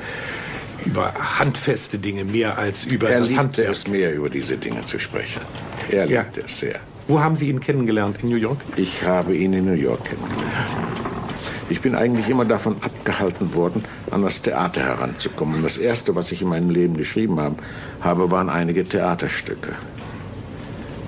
über 0.86 1.14
handfeste 1.40 1.98
Dinge 1.98 2.24
mehr 2.24 2.58
als 2.58 2.86
über 2.86 3.10
er 3.10 3.20
das 3.22 3.36
Handwerk? 3.36 3.68
Er 3.68 3.72
es 3.72 3.88
mehr 3.88 4.14
über 4.14 4.30
diese 4.30 4.58
Dinge 4.58 4.84
zu 4.84 5.00
sprechen. 5.00 5.42
Er 5.90 6.06
liebt 6.06 6.38
ja. 6.38 6.44
es 6.46 6.60
sehr. 6.60 6.80
Wo 7.08 7.20
haben 7.20 7.36
Sie 7.36 7.50
ihn 7.50 7.60
kennengelernt? 7.60 8.18
In 8.22 8.30
New 8.30 8.36
York? 8.36 8.60
Ich 8.76 9.04
habe 9.04 9.36
ihn 9.36 9.54
in 9.54 9.66
New 9.66 9.74
York 9.74 10.06
kennengelernt. 10.06 10.99
Ich 11.70 11.82
bin 11.82 11.94
eigentlich 11.96 12.28
immer 12.28 12.46
davon 12.46 12.76
abgehalten 12.82 13.54
worden, 13.54 13.84
an 14.10 14.24
das 14.24 14.42
Theater 14.42 14.82
heranzukommen. 14.82 15.62
Das 15.62 15.78
Erste, 15.78 16.16
was 16.16 16.32
ich 16.32 16.42
in 16.42 16.50
meinem 16.50 16.72
Leben 16.72 16.98
geschrieben 16.98 17.40
habe, 17.40 17.58
habe 18.02 18.32
waren 18.32 18.50
einige 18.50 18.84
Theaterstücke. 18.84 19.74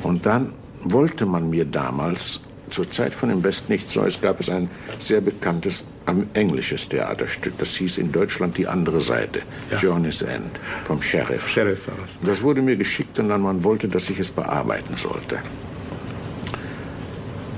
Und 0.04 0.26
dann 0.26 0.54
wollte 0.84 1.26
man 1.26 1.50
mir 1.50 1.66
damals, 1.66 2.42
zur 2.70 2.90
Zeit 2.90 3.14
von 3.14 3.30
Im 3.30 3.44
West 3.44 3.70
nichts 3.70 3.96
Neues, 3.96 4.22
gab 4.22 4.40
es 4.40 4.50
ein 4.50 4.70
sehr 4.98 5.20
bekanntes 5.20 5.86
englisches 6.34 6.88
Theaterstück. 6.88 7.58
Das 7.58 7.76
hieß 7.76 7.98
in 7.98 8.12
Deutschland 8.12 8.58
Die 8.58 8.68
andere 8.68 9.02
Seite, 9.02 9.42
ja. 9.72 9.78
Journey's 9.78 10.22
End, 10.22 10.60
vom 10.86 11.02
Sheriff. 11.02 11.50
Sheriff 11.50 11.88
war 11.88 11.96
das. 12.02 12.20
Das 12.24 12.42
wurde 12.44 12.62
mir 12.62 12.78
geschickt 12.78 13.20
und 13.20 13.30
dann 13.30 13.42
man 13.42 13.64
wollte, 13.64 13.88
dass 13.88 14.10
ich 14.10 14.20
es 14.20 14.32
bearbeiten 14.32 14.96
sollte. 14.96 15.40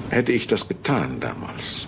Hätte 0.09 0.31
ich 0.31 0.47
das 0.47 0.67
getan 0.67 1.19
damals, 1.19 1.87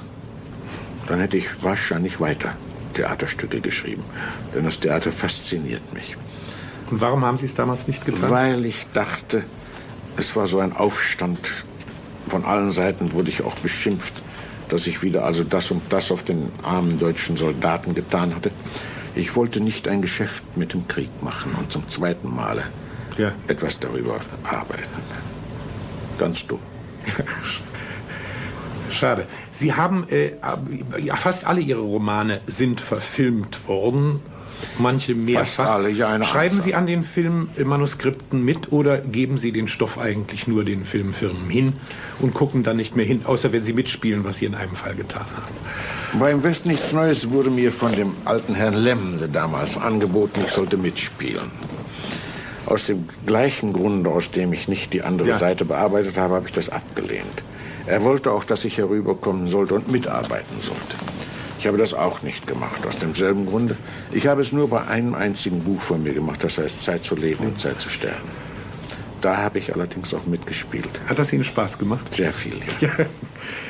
dann 1.07 1.19
hätte 1.19 1.37
ich 1.37 1.63
wahrscheinlich 1.63 2.19
weiter 2.19 2.53
Theaterstücke 2.93 3.61
geschrieben. 3.61 4.03
Denn 4.53 4.65
das 4.65 4.79
Theater 4.79 5.11
fasziniert 5.11 5.93
mich. 5.93 6.15
Und 6.89 7.01
warum 7.01 7.25
haben 7.25 7.37
Sie 7.37 7.45
es 7.45 7.55
damals 7.55 7.87
nicht 7.87 8.05
getan? 8.05 8.29
Weil 8.29 8.65
ich 8.65 8.87
dachte, 8.93 9.43
es 10.17 10.35
war 10.35 10.47
so 10.47 10.59
ein 10.59 10.73
Aufstand. 10.73 11.39
Von 12.27 12.45
allen 12.45 12.71
Seiten 12.71 13.13
wurde 13.13 13.29
ich 13.29 13.43
auch 13.43 13.55
beschimpft, 13.55 14.13
dass 14.69 14.87
ich 14.87 15.03
wieder 15.03 15.25
also 15.25 15.43
das 15.43 15.69
und 15.71 15.81
das 15.89 16.11
auf 16.11 16.23
den 16.23 16.51
armen 16.63 16.97
deutschen 16.97 17.37
Soldaten 17.37 17.93
getan 17.93 18.33
hatte. 18.35 18.51
Ich 19.15 19.35
wollte 19.35 19.59
nicht 19.61 19.87
ein 19.87 20.01
Geschäft 20.01 20.43
mit 20.57 20.73
dem 20.73 20.87
Krieg 20.87 21.09
machen 21.21 21.55
und 21.59 21.71
zum 21.71 21.87
zweiten 21.87 22.33
Male 22.35 22.63
ja. 23.17 23.31
etwas 23.47 23.79
darüber 23.79 24.19
arbeiten. 24.43 24.89
Ganz 26.17 26.45
dumm. 26.47 26.59
Schade. 28.91 29.25
Sie 29.51 29.73
haben 29.73 30.07
äh, 30.09 30.31
ja, 31.03 31.15
fast 31.15 31.45
alle 31.45 31.61
Ihre 31.61 31.81
Romane 31.81 32.41
sind 32.47 32.81
verfilmt 32.81 33.67
worden. 33.67 34.21
Manche 34.77 35.15
mehr. 35.15 35.39
Fast 35.45 35.59
alle, 35.59 35.89
ja, 35.89 36.07
Schreiben 36.23 36.55
Anzahl. 36.55 36.61
Sie 36.61 36.75
an 36.75 36.87
den 36.87 37.03
Filmmanuskripten 37.03 38.43
mit 38.43 38.71
oder 38.71 38.99
geben 38.99 39.37
Sie 39.37 39.51
den 39.51 39.67
Stoff 39.67 39.97
eigentlich 39.97 40.47
nur 40.47 40.63
den 40.63 40.85
Filmfirmen 40.85 41.49
hin 41.49 41.73
und 42.19 42.33
gucken 42.33 42.63
dann 42.63 42.77
nicht 42.77 42.95
mehr 42.95 43.05
hin, 43.05 43.21
außer 43.25 43.51
wenn 43.51 43.63
Sie 43.63 43.73
mitspielen, 43.73 44.23
was 44.23 44.37
Sie 44.37 44.45
in 44.45 44.55
einem 44.55 44.75
Fall 44.75 44.95
getan 44.95 45.25
haben? 45.35 46.19
Beim 46.19 46.43
West 46.43 46.65
nichts 46.65 46.93
Neues 46.93 47.29
wurde 47.31 47.49
mir 47.49 47.71
von 47.71 47.91
dem 47.91 48.13
alten 48.23 48.55
Herrn 48.55 48.75
Lemmle 48.75 49.27
damals 49.27 49.77
angeboten, 49.77 50.39
ich 50.45 50.51
sollte 50.53 50.77
mitspielen. 50.77 51.51
Aus 52.65 52.85
dem 52.85 53.07
gleichen 53.25 53.73
Grunde, 53.73 54.09
aus 54.09 54.31
dem 54.31 54.53
ich 54.53 54.67
nicht 54.67 54.93
die 54.93 55.03
andere 55.03 55.29
Ja. 55.29 55.37
Seite 55.37 55.65
bearbeitet 55.65 56.17
habe, 56.17 56.35
habe 56.35 56.47
ich 56.47 56.53
das 56.53 56.69
abgelehnt. 56.69 57.43
Er 57.87 58.03
wollte 58.03 58.31
auch, 58.31 58.43
dass 58.43 58.65
ich 58.65 58.77
herüberkommen 58.77 59.47
sollte 59.47 59.75
und 59.75 59.91
mitarbeiten 59.91 60.59
sollte. 60.59 60.95
Ich 61.59 61.67
habe 61.67 61.77
das 61.77 61.93
auch 61.93 62.21
nicht 62.21 62.47
gemacht, 62.47 62.85
aus 62.87 62.97
demselben 62.97 63.45
Grunde. 63.45 63.75
Ich 64.11 64.27
habe 64.27 64.41
es 64.41 64.51
nur 64.51 64.69
bei 64.69 64.85
einem 64.85 65.15
einzigen 65.15 65.63
Buch 65.63 65.81
von 65.81 66.03
mir 66.03 66.13
gemacht, 66.13 66.43
das 66.43 66.57
heißt 66.57 66.81
Zeit 66.81 67.03
zu 67.03 67.15
leben 67.15 67.45
und 67.45 67.59
Zeit 67.59 67.79
zu 67.79 67.89
sterben. 67.89 68.29
Da 69.21 69.37
habe 69.37 69.57
ich 69.57 69.73
allerdings 69.73 70.13
auch 70.13 70.25
mitgespielt. 70.25 71.01
Hat 71.07 71.17
das 71.17 71.33
Ihnen 71.33 71.43
Spaß 71.43 71.79
gemacht? 71.79 72.13
Sehr 72.13 72.31
viel, 72.31 72.57
ja. 72.81 72.91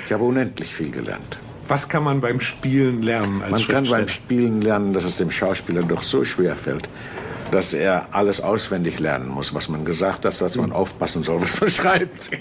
Ich 0.06 0.12
habe 0.12 0.24
unendlich 0.24 0.74
viel 0.74 0.92
gelernt. 0.92 1.40
Was 1.68 1.88
kann 1.88 2.04
man 2.04 2.22
beim 2.22 2.42
Spielen 2.42 3.02
lernen 3.02 3.42
als 3.42 3.52
Man 3.52 3.68
kann 3.68 3.90
beim 3.90 4.08
Spielen 4.08 4.62
lernen, 4.62 4.94
dass 4.94 5.04
es 5.04 5.18
dem 5.18 5.32
Schauspieler 5.32 5.84
doch 5.84 6.04
so 6.04 6.24
schwer 6.24 6.56
fällt, 6.56 6.88
dass 7.52 7.74
er 7.74 8.08
alles 8.12 8.42
auswendig 8.42 9.00
lernen 9.00 9.30
muss, 9.30 9.54
was 9.54 9.70
man 9.70 9.86
gesagt 9.86 10.26
hat, 10.26 10.42
dass 10.42 10.56
man 10.56 10.72
aufpassen 10.72 11.24
soll, 11.24 11.42
was 11.42 11.60
man 11.60 11.70
schreibt. 11.70 12.30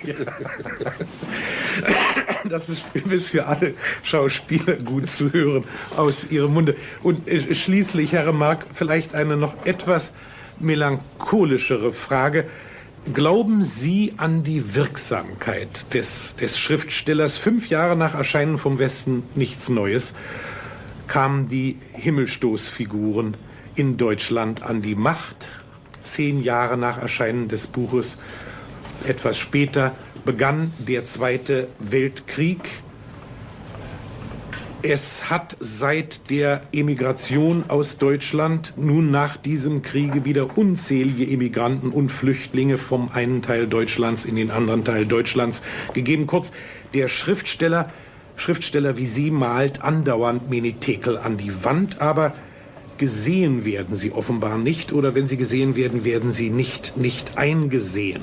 Das 2.46 2.68
ist 2.68 2.84
für 3.28 3.46
alle 3.46 3.72
Schauspieler 4.02 4.74
gut 4.74 5.08
zu 5.08 5.32
hören 5.32 5.64
aus 5.96 6.30
ihrem 6.30 6.52
Munde. 6.52 6.76
Und 7.02 7.26
äh, 7.26 7.54
schließlich, 7.54 8.12
Herr 8.12 8.26
Remark, 8.26 8.66
vielleicht 8.74 9.14
eine 9.14 9.38
noch 9.38 9.64
etwas 9.64 10.12
melancholischere 10.60 11.94
Frage. 11.94 12.44
Glauben 13.12 13.62
Sie 13.62 14.14
an 14.18 14.44
die 14.44 14.74
Wirksamkeit 14.74 15.86
des, 15.94 16.36
des 16.36 16.58
Schriftstellers? 16.58 17.36
Fünf 17.36 17.68
Jahre 17.68 17.96
nach 17.96 18.14
Erscheinen 18.14 18.58
vom 18.58 18.78
Westen 18.78 19.22
nichts 19.34 19.68
Neues 19.68 20.14
kamen 21.06 21.48
die 21.48 21.78
Himmelstoßfiguren 21.92 23.34
in 23.74 23.96
Deutschland 23.96 24.62
an 24.62 24.82
die 24.82 24.94
Macht. 24.94 25.48
Zehn 26.00 26.42
Jahre 26.42 26.76
nach 26.76 26.98
Erscheinen 26.98 27.48
des 27.48 27.66
Buches, 27.66 28.16
etwas 29.06 29.38
später, 29.38 29.94
begann 30.24 30.72
der 30.78 31.06
Zweite 31.06 31.68
Weltkrieg. 31.78 32.60
Es 34.82 35.30
hat 35.30 35.56
seit 35.60 36.28
der 36.28 36.62
Emigration 36.70 37.64
aus 37.68 37.96
Deutschland 37.96 38.74
nun 38.76 39.10
nach 39.10 39.38
diesem 39.38 39.80
Kriege 39.80 40.26
wieder 40.26 40.58
unzählige 40.58 41.26
Emigranten 41.26 41.88
und 41.88 42.10
Flüchtlinge 42.10 42.76
vom 42.76 43.10
einen 43.10 43.40
Teil 43.40 43.66
Deutschlands 43.66 44.26
in 44.26 44.36
den 44.36 44.50
anderen 44.50 44.84
Teil 44.84 45.06
Deutschlands 45.06 45.62
gegeben. 45.94 46.26
Kurz, 46.26 46.52
der 46.92 47.08
Schriftsteller, 47.08 47.90
Schriftsteller 48.36 48.98
wie 48.98 49.06
Sie 49.06 49.30
malt 49.30 49.80
andauernd 49.80 50.50
Menetekel 50.50 51.16
an 51.16 51.38
die 51.38 51.64
Wand, 51.64 52.02
aber 52.02 52.34
gesehen 52.98 53.64
werden 53.64 53.96
sie 53.96 54.12
offenbar 54.12 54.58
nicht 54.58 54.92
oder 54.92 55.14
wenn 55.14 55.26
sie 55.26 55.36
gesehen 55.36 55.76
werden, 55.76 56.04
werden 56.04 56.30
sie 56.30 56.50
nicht, 56.50 56.96
nicht 56.96 57.36
eingesehen. 57.36 58.22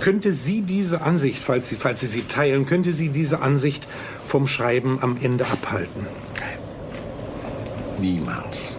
Könnte 0.00 0.32
sie 0.32 0.62
diese 0.62 1.02
Ansicht, 1.02 1.42
falls 1.42 1.68
sie, 1.68 1.76
falls 1.76 2.00
sie 2.00 2.06
sie 2.06 2.22
teilen, 2.22 2.66
könnte 2.66 2.92
sie 2.92 3.08
diese 3.08 3.40
Ansicht 3.40 3.86
vom 4.26 4.46
Schreiben 4.46 4.98
am 5.00 5.16
Ende 5.20 5.46
abhalten? 5.46 6.06
Niemals. 8.00 8.76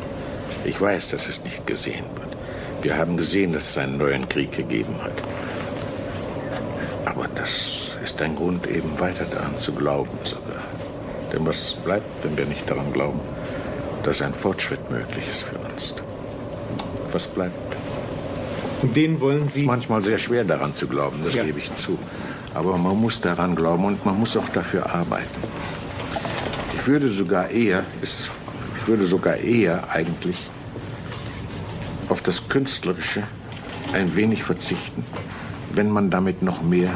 Ich 0.63 0.79
weiß, 0.79 1.09
dass 1.09 1.27
es 1.27 1.43
nicht 1.43 1.67
gesehen 1.67 2.05
wird. 2.15 2.37
Wir 2.81 2.97
haben 2.97 3.17
gesehen, 3.17 3.51
dass 3.51 3.69
es 3.69 3.77
einen 3.77 3.97
neuen 3.97 4.29
Krieg 4.29 4.53
gegeben 4.53 4.95
hat. 5.01 5.23
Aber 7.05 7.27
das 7.35 7.97
ist 8.03 8.21
ein 8.21 8.35
Grund, 8.35 8.67
eben 8.67 8.97
weiter 8.99 9.25
daran 9.25 9.57
zu 9.57 9.73
glauben. 9.73 10.17
Denn 11.33 11.45
was 11.45 11.73
bleibt, 11.83 12.23
wenn 12.23 12.37
wir 12.37 12.45
nicht 12.45 12.69
daran 12.69 12.93
glauben, 12.93 13.19
dass 14.03 14.21
ein 14.21 14.33
Fortschritt 14.33 14.89
möglich 14.89 15.25
ist 15.29 15.43
für 15.43 15.57
uns? 15.57 15.93
Was 17.11 17.27
bleibt? 17.27 17.75
Und 18.81 18.95
den 18.95 19.19
wollen 19.19 19.47
Sie. 19.47 19.63
Manchmal 19.63 20.01
sehr 20.01 20.17
schwer 20.17 20.43
daran 20.43 20.73
zu 20.75 20.87
glauben, 20.87 21.17
das 21.23 21.33
Ja. 21.33 21.43
gebe 21.43 21.59
ich 21.59 21.73
zu. 21.75 21.97
Aber 22.53 22.77
man 22.77 22.99
muss 22.99 23.19
daran 23.21 23.55
glauben 23.55 23.85
und 23.85 24.05
man 24.05 24.17
muss 24.19 24.35
auch 24.37 24.49
dafür 24.49 24.89
arbeiten. 24.93 25.43
Ich 26.75 26.87
würde 26.87 27.09
sogar 27.09 27.49
eher, 27.49 27.83
ich 28.01 28.87
würde 28.87 29.05
sogar 29.05 29.37
eher 29.37 29.89
eigentlich 29.91 30.37
auf 32.07 32.21
das 32.21 32.47
Künstlerische 32.47 33.23
ein 33.93 34.15
wenig 34.15 34.43
verzichten, 34.43 35.03
wenn 35.73 35.89
man 35.91 36.09
damit 36.09 36.41
noch 36.41 36.61
mehr 36.61 36.93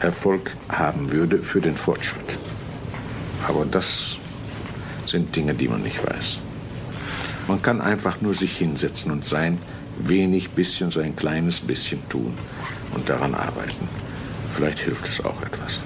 Erfolg 0.00 0.56
haben 0.68 1.12
würde 1.12 1.38
für 1.38 1.60
den 1.60 1.76
Fortschritt. 1.76 2.38
Aber 3.46 3.64
das 3.64 4.16
sind 5.14 5.36
Dinge, 5.36 5.54
die 5.54 5.68
man 5.68 5.80
nicht 5.82 6.04
weiß. 6.04 6.40
Man 7.46 7.62
kann 7.62 7.80
einfach 7.80 8.20
nur 8.20 8.34
sich 8.34 8.56
hinsetzen 8.56 9.12
und 9.12 9.24
sein 9.24 9.58
wenig 9.96 10.50
bisschen, 10.50 10.90
sein 10.90 11.14
kleines 11.14 11.60
bisschen 11.60 12.00
tun 12.08 12.32
und 12.94 13.08
daran 13.08 13.36
arbeiten. 13.36 13.88
Vielleicht 14.56 14.80
hilft 14.80 15.06
es 15.08 15.24
auch 15.24 15.40
etwas. 15.40 15.78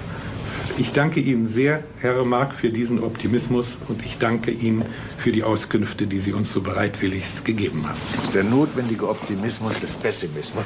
Ich 0.79 0.93
danke 0.93 1.19
Ihnen 1.19 1.45
sehr, 1.45 1.83
Herr 1.99 2.19
Remark, 2.19 2.55
für 2.55 2.71
diesen 2.71 3.03
Optimismus 3.03 3.77
und 3.87 4.03
ich 4.03 4.17
danke 4.17 4.49
Ihnen 4.49 4.83
für 5.19 5.31
die 5.31 5.43
Auskünfte, 5.43 6.07
die 6.07 6.19
Sie 6.19 6.33
uns 6.33 6.51
so 6.51 6.61
bereitwilligst 6.61 7.45
gegeben 7.45 7.87
haben. 7.87 7.99
Das 8.15 8.23
ist 8.25 8.33
der 8.33 8.45
notwendige 8.45 9.07
Optimismus 9.07 9.79
des 9.79 9.93
Pessimismus. 9.93 10.65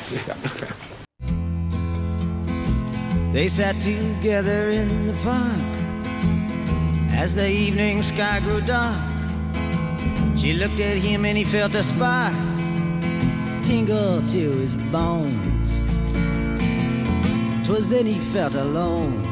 They 3.33 3.49
sat 3.49 3.75
together 3.81 4.69
in 4.69 5.07
the 5.07 5.13
park 5.23 5.82
as 7.13 7.35
the 7.35 7.49
evening 7.49 8.01
sky 8.01 8.39
grew 8.41 8.61
dark. 8.61 8.99
She 10.37 10.53
looked 10.53 10.79
at 10.79 10.97
him 10.97 11.25
and 11.25 11.37
he 11.37 11.43
felt 11.43 11.73
a 11.75 11.83
spark 11.83 12.33
tingle 13.63 14.21
to 14.27 14.51
his 14.57 14.73
bones. 14.91 15.71
'Twas 17.65 17.87
then 17.87 18.05
he 18.05 18.19
felt 18.33 18.55
alone 18.55 19.23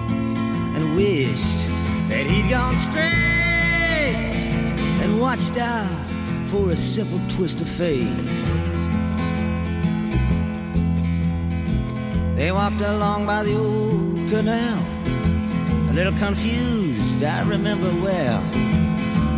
and 0.75 0.95
wished 0.95 1.61
that 2.07 2.25
he'd 2.25 2.49
gone 2.49 2.77
straight 2.77 4.15
and 5.03 5.19
watched 5.19 5.57
out 5.57 6.09
for 6.47 6.71
a 6.71 6.77
simple 6.77 7.19
twist 7.35 7.61
of 7.61 7.67
fate. 7.67 8.07
They 12.35 12.51
walked 12.51 12.81
along 12.81 13.25
by 13.25 13.43
the 13.43 13.55
old 13.57 14.29
canal, 14.29 14.79
a 15.89 15.93
little 15.93 16.17
confused, 16.19 17.00
I 17.23 17.43
remember 17.43 17.91
well. 18.01 18.41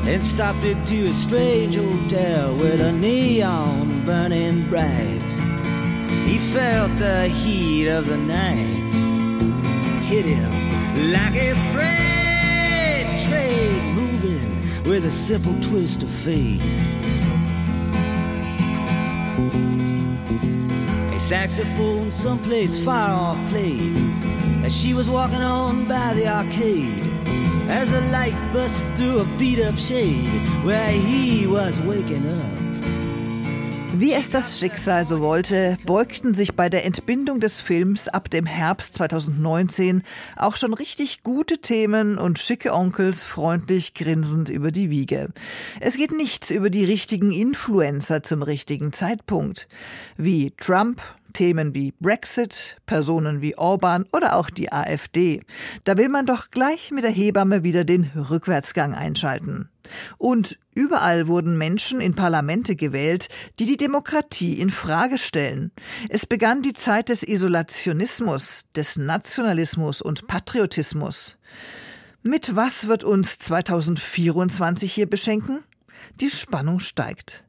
And 0.05 0.23
stopped 0.23 0.63
into 0.63 1.07
a 1.09 1.13
strange 1.13 1.75
hotel 1.75 2.55
with 2.55 2.79
a 2.79 2.91
neon 2.91 4.05
burning 4.05 4.69
bright. 4.69 5.21
He 6.25 6.37
felt 6.37 6.97
the 6.97 7.27
heat 7.27 7.89
of 7.89 8.07
the 8.07 8.17
night 8.17 8.83
hit 10.03 10.25
him 10.25 10.51
like 11.11 11.35
a 11.35 11.53
freight 11.73 13.07
train 13.27 13.95
moving 13.95 14.83
with 14.83 15.05
a 15.05 15.11
simple 15.11 15.55
twist 15.61 16.03
of 16.03 16.09
fate. 16.09 16.61
A 21.13 21.19
saxophone 21.19 22.11
someplace 22.11 22.77
far 22.83 23.09
off 23.09 23.49
played 23.49 23.95
as 24.63 24.75
she 24.75 24.93
was 24.93 25.09
walking 25.09 25.41
on 25.41 25.87
by 25.87 26.13
the 26.13 26.27
arcade. 26.27 27.12
As 27.69 27.89
the 27.89 28.01
light 28.11 28.35
busts 28.51 28.85
through 28.97 29.19
a 29.19 29.25
beat 29.37 29.59
up 29.59 29.77
shade 29.77 30.27
where 30.63 30.91
he 30.91 31.47
was 31.47 31.79
waking 31.79 32.27
up. 32.29 32.62
Wie 33.95 34.11
es 34.11 34.31
das 34.31 34.59
Schicksal 34.59 35.05
so 35.05 35.21
wollte, 35.21 35.77
beugten 35.85 36.33
sich 36.33 36.55
bei 36.55 36.67
der 36.67 36.83
Entbindung 36.83 37.39
des 37.39 37.61
Films 37.61 38.07
ab 38.07 38.27
dem 38.27 38.47
Herbst 38.47 38.95
2019 38.95 40.01
auch 40.35 40.55
schon 40.55 40.73
richtig 40.73 41.21
gute 41.21 41.59
Themen 41.59 42.17
und 42.17 42.39
schicke 42.39 42.73
Onkels 42.73 43.23
freundlich 43.23 43.93
grinsend 43.93 44.49
über 44.49 44.71
die 44.71 44.89
Wiege. 44.89 45.29
Es 45.79 45.95
geht 45.95 46.11
nichts 46.11 46.49
über 46.49 46.71
die 46.71 46.85
richtigen 46.85 47.31
Influencer 47.31 48.23
zum 48.23 48.41
richtigen 48.41 48.93
Zeitpunkt. 48.93 49.67
Wie 50.17 50.49
Trump, 50.57 50.99
Themen 51.33 51.75
wie 51.75 51.93
Brexit, 51.99 52.77
Personen 52.87 53.41
wie 53.41 53.59
Orban 53.59 54.07
oder 54.11 54.37
auch 54.37 54.49
die 54.49 54.73
AfD. 54.73 55.41
Da 55.83 55.97
will 55.97 56.09
man 56.09 56.25
doch 56.25 56.49
gleich 56.49 56.89
mit 56.89 57.03
der 57.03 57.11
Hebamme 57.11 57.63
wieder 57.63 57.83
den 57.83 58.09
Rückwärtsgang 58.15 58.95
einschalten. 58.95 59.69
Und 60.17 60.57
überall 60.75 61.27
wurden 61.27 61.57
Menschen 61.57 62.01
in 62.01 62.15
Parlamente 62.15 62.75
gewählt, 62.75 63.27
die 63.59 63.65
die 63.65 63.77
Demokratie 63.77 64.59
in 64.59 64.69
Frage 64.69 65.17
stellen. 65.17 65.71
Es 66.09 66.25
begann 66.25 66.61
die 66.61 66.73
Zeit 66.73 67.09
des 67.09 67.23
Isolationismus, 67.23 68.65
des 68.75 68.97
Nationalismus 68.97 70.01
und 70.01 70.27
Patriotismus. 70.27 71.35
Mit 72.21 72.55
was 72.55 72.87
wird 72.87 73.03
uns 73.03 73.37
2024 73.39 74.91
hier 74.91 75.09
beschenken? 75.09 75.63
Die 76.21 76.29
Spannung 76.29 76.79
steigt. 76.79 77.43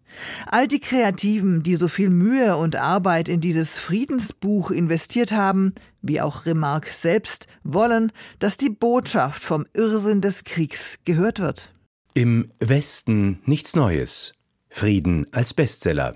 All 0.47 0.69
die 0.69 0.81
Kreativen, 0.81 1.63
die 1.63 1.77
so 1.77 1.89
viel 1.89 2.11
Mühe 2.11 2.57
und 2.57 2.77
Arbeit 2.77 3.29
in 3.29 3.41
dieses 3.41 3.79
Friedensbuch 3.79 4.71
investiert 4.71 5.33
haben, 5.33 5.75
wie 6.03 6.21
auch 6.21 6.47
Remarque 6.47 6.93
selbst, 6.93 7.47
wollen, 7.63 8.13
dass 8.39 8.57
die 8.57 8.71
Botschaft 8.71 9.43
vom 9.43 9.67
Irrsinn 9.75 10.21
des 10.21 10.45
Kriegs 10.45 10.99
gehört 11.05 11.41
wird. 11.41 11.74
Im 12.17 12.53
Westen 12.61 13.43
nichts 13.45 13.75
Neues. 13.75 14.35
Frieden 14.69 15.27
als 15.33 15.53
Bestseller. 15.53 16.15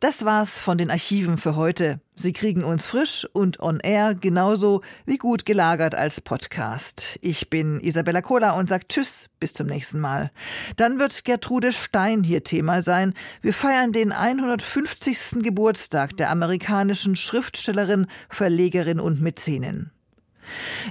Das 0.00 0.24
war's 0.24 0.58
von 0.58 0.78
den 0.78 0.90
Archiven 0.90 1.36
für 1.36 1.54
heute. 1.54 2.00
Sie 2.16 2.32
kriegen 2.32 2.64
uns 2.64 2.86
frisch 2.86 3.28
und 3.34 3.60
on 3.60 3.78
air 3.80 4.14
genauso 4.14 4.80
wie 5.04 5.18
gut 5.18 5.44
gelagert 5.44 5.94
als 5.94 6.22
Podcast. 6.22 7.18
Ich 7.20 7.50
bin 7.50 7.78
Isabella 7.80 8.22
Kohler 8.22 8.56
und 8.56 8.70
sag 8.70 8.88
Tschüss, 8.88 9.28
bis 9.38 9.52
zum 9.52 9.66
nächsten 9.66 10.00
Mal. 10.00 10.30
Dann 10.76 10.98
wird 10.98 11.26
Gertrude 11.26 11.72
Stein 11.72 12.24
hier 12.24 12.42
Thema 12.42 12.80
sein. 12.80 13.12
Wir 13.42 13.52
feiern 13.52 13.92
den 13.92 14.12
150. 14.12 15.42
Geburtstag 15.42 16.16
der 16.16 16.30
amerikanischen 16.30 17.16
Schriftstellerin, 17.16 18.06
Verlegerin 18.30 18.98
und 18.98 19.20
Mäzenin. 19.20 19.90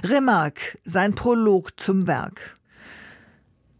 Remarque, 0.04 0.78
sein 0.84 1.16
Prolog 1.16 1.80
zum 1.80 2.06
Werk. 2.06 2.53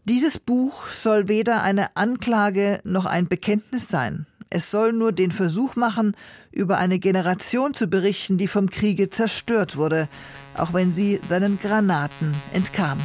Dieses 0.07 0.37
Buch 0.37 0.85
soll 0.85 1.27
weder 1.29 1.63
eine 1.63 1.95
Anklage 1.95 2.79
noch 2.83 3.07
ein 3.07 3.27
Bekenntnis 3.27 3.87
sein. 3.87 4.27
Es 4.51 4.69
soll 4.69 4.93
nur 4.93 5.11
den 5.11 5.31
Versuch 5.31 5.75
machen, 5.75 6.15
über 6.51 6.77
eine 6.77 6.99
Generation 6.99 7.73
zu 7.73 7.87
berichten, 7.87 8.37
die 8.37 8.47
vom 8.47 8.69
Kriege 8.69 9.09
zerstört 9.09 9.77
wurde, 9.77 10.07
auch 10.55 10.73
wenn 10.73 10.93
sie 10.93 11.19
seinen 11.27 11.57
Granaten 11.57 12.33
entkam. 12.53 12.99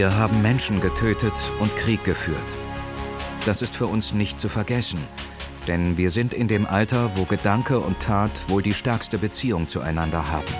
Wir 0.00 0.16
haben 0.16 0.40
Menschen 0.40 0.80
getötet 0.80 1.34
und 1.58 1.76
Krieg 1.76 2.02
geführt. 2.04 2.38
Das 3.44 3.60
ist 3.60 3.76
für 3.76 3.86
uns 3.86 4.14
nicht 4.14 4.40
zu 4.40 4.48
vergessen, 4.48 4.98
denn 5.68 5.98
wir 5.98 6.08
sind 6.08 6.32
in 6.32 6.48
dem 6.48 6.64
Alter, 6.64 7.10
wo 7.16 7.24
Gedanke 7.24 7.80
und 7.80 8.00
Tat 8.00 8.30
wohl 8.48 8.62
die 8.62 8.72
stärkste 8.72 9.18
Beziehung 9.18 9.68
zueinander 9.68 10.32
haben. 10.32 10.54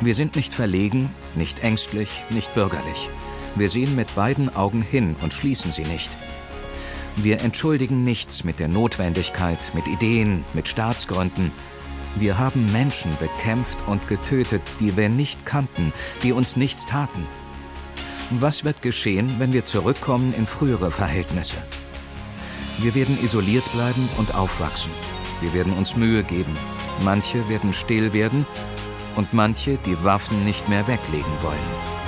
Wir 0.00 0.16
sind 0.16 0.34
nicht 0.34 0.52
verlegen, 0.52 1.14
nicht 1.36 1.62
ängstlich, 1.62 2.10
nicht 2.30 2.52
bürgerlich. 2.52 3.08
Wir 3.54 3.68
sehen 3.68 3.94
mit 3.94 4.12
beiden 4.16 4.52
Augen 4.56 4.82
hin 4.82 5.14
und 5.22 5.32
schließen 5.32 5.70
sie 5.70 5.84
nicht. 5.84 6.10
Wir 7.14 7.42
entschuldigen 7.42 8.02
nichts 8.02 8.42
mit 8.42 8.58
der 8.58 8.66
Notwendigkeit, 8.66 9.70
mit 9.72 9.86
Ideen, 9.86 10.44
mit 10.52 10.66
Staatsgründen. 10.66 11.52
Wir 12.16 12.38
haben 12.38 12.72
Menschen 12.72 13.16
bekämpft 13.20 13.78
und 13.86 14.08
getötet, 14.08 14.62
die 14.80 14.96
wir 14.96 15.08
nicht 15.08 15.46
kannten, 15.46 15.92
die 16.24 16.32
uns 16.32 16.56
nichts 16.56 16.86
taten. 16.86 17.24
Was 18.38 18.62
wird 18.62 18.80
geschehen, 18.80 19.34
wenn 19.38 19.52
wir 19.52 19.64
zurückkommen 19.64 20.32
in 20.34 20.46
frühere 20.46 20.92
Verhältnisse? 20.92 21.56
Wir 22.78 22.94
werden 22.94 23.18
isoliert 23.20 23.64
bleiben 23.72 24.08
und 24.18 24.36
aufwachsen. 24.36 24.92
Wir 25.40 25.52
werden 25.52 25.72
uns 25.72 25.96
Mühe 25.96 26.22
geben. 26.22 26.56
Manche 27.04 27.48
werden 27.48 27.72
still 27.72 28.12
werden 28.12 28.46
und 29.16 29.34
manche 29.34 29.78
die 29.84 30.04
Waffen 30.04 30.44
nicht 30.44 30.68
mehr 30.68 30.86
weglegen 30.86 31.32
wollen. 31.42 31.99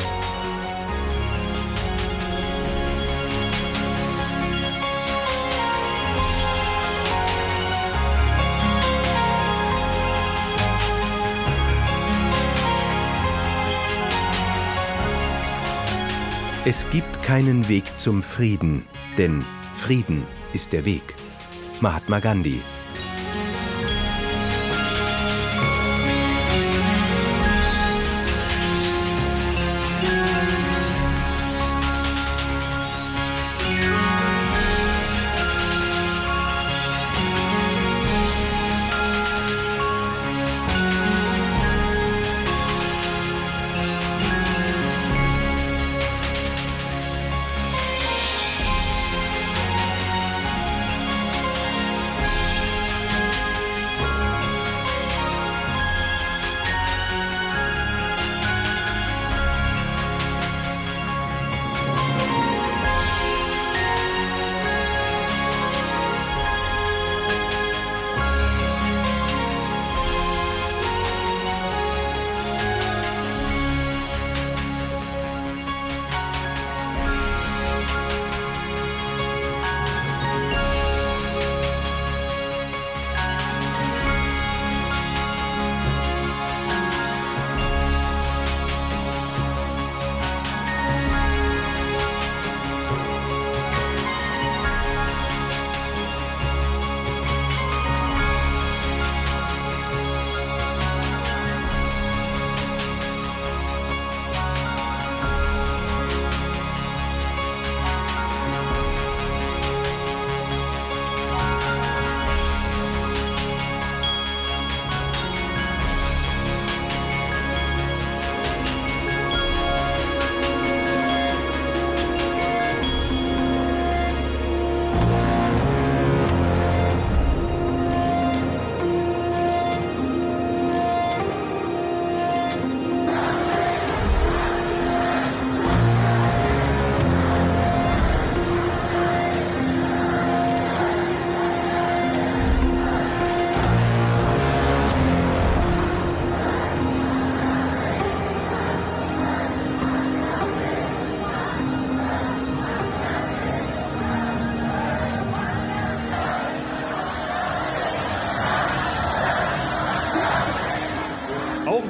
Es 16.65 16.89
gibt 16.91 17.25
keinen 17.25 17.69
Weg 17.69 17.97
zum 17.97 18.23
Frieden, 18.23 18.85
denn 19.19 19.45
Frieden 19.79 20.23
ist 20.53 20.73
der 20.73 20.85
Weg. 20.85 21.03
Mahatma 21.81 22.21
Gandhi 22.21 22.61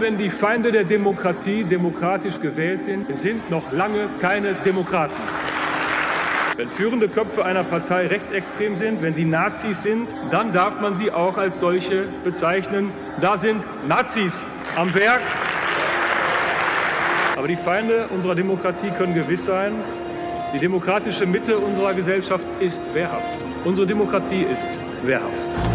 wenn 0.02 0.18
die 0.18 0.30
Feinde 0.30 0.72
der 0.72 0.82
Demokratie 0.82 1.62
demokratisch 1.62 2.40
gewählt 2.40 2.82
sind, 2.82 3.16
sind 3.16 3.50
noch 3.50 3.70
lange 3.70 4.08
keine 4.18 4.54
Demokraten. 4.54 5.14
Wenn 6.56 6.68
führende 6.70 7.08
Köpfe 7.08 7.44
einer 7.44 7.62
Partei 7.62 8.08
rechtsextrem 8.08 8.76
sind, 8.76 9.00
wenn 9.00 9.14
sie 9.14 9.24
Nazis 9.24 9.84
sind, 9.84 10.08
dann 10.32 10.52
darf 10.52 10.80
man 10.80 10.96
sie 10.96 11.12
auch 11.12 11.38
als 11.38 11.60
solche 11.60 12.08
bezeichnen. 12.24 12.90
Da 13.20 13.36
sind 13.36 13.66
Nazis 13.88 14.44
am 14.76 14.92
Werk. 14.92 15.22
Aber 17.36 17.46
die 17.46 17.56
Feinde 17.56 18.08
unserer 18.10 18.34
Demokratie 18.34 18.90
können 18.90 19.14
gewiss 19.14 19.44
sein, 19.44 19.72
die 20.52 20.58
demokratische 20.58 21.26
Mitte 21.26 21.56
unserer 21.56 21.94
Gesellschaft 21.94 22.46
ist 22.60 22.82
wehrhaft. 22.92 23.38
Unsere 23.64 23.86
Demokratie 23.86 24.42
ist 24.42 24.68
wehrhaft. 25.04 25.71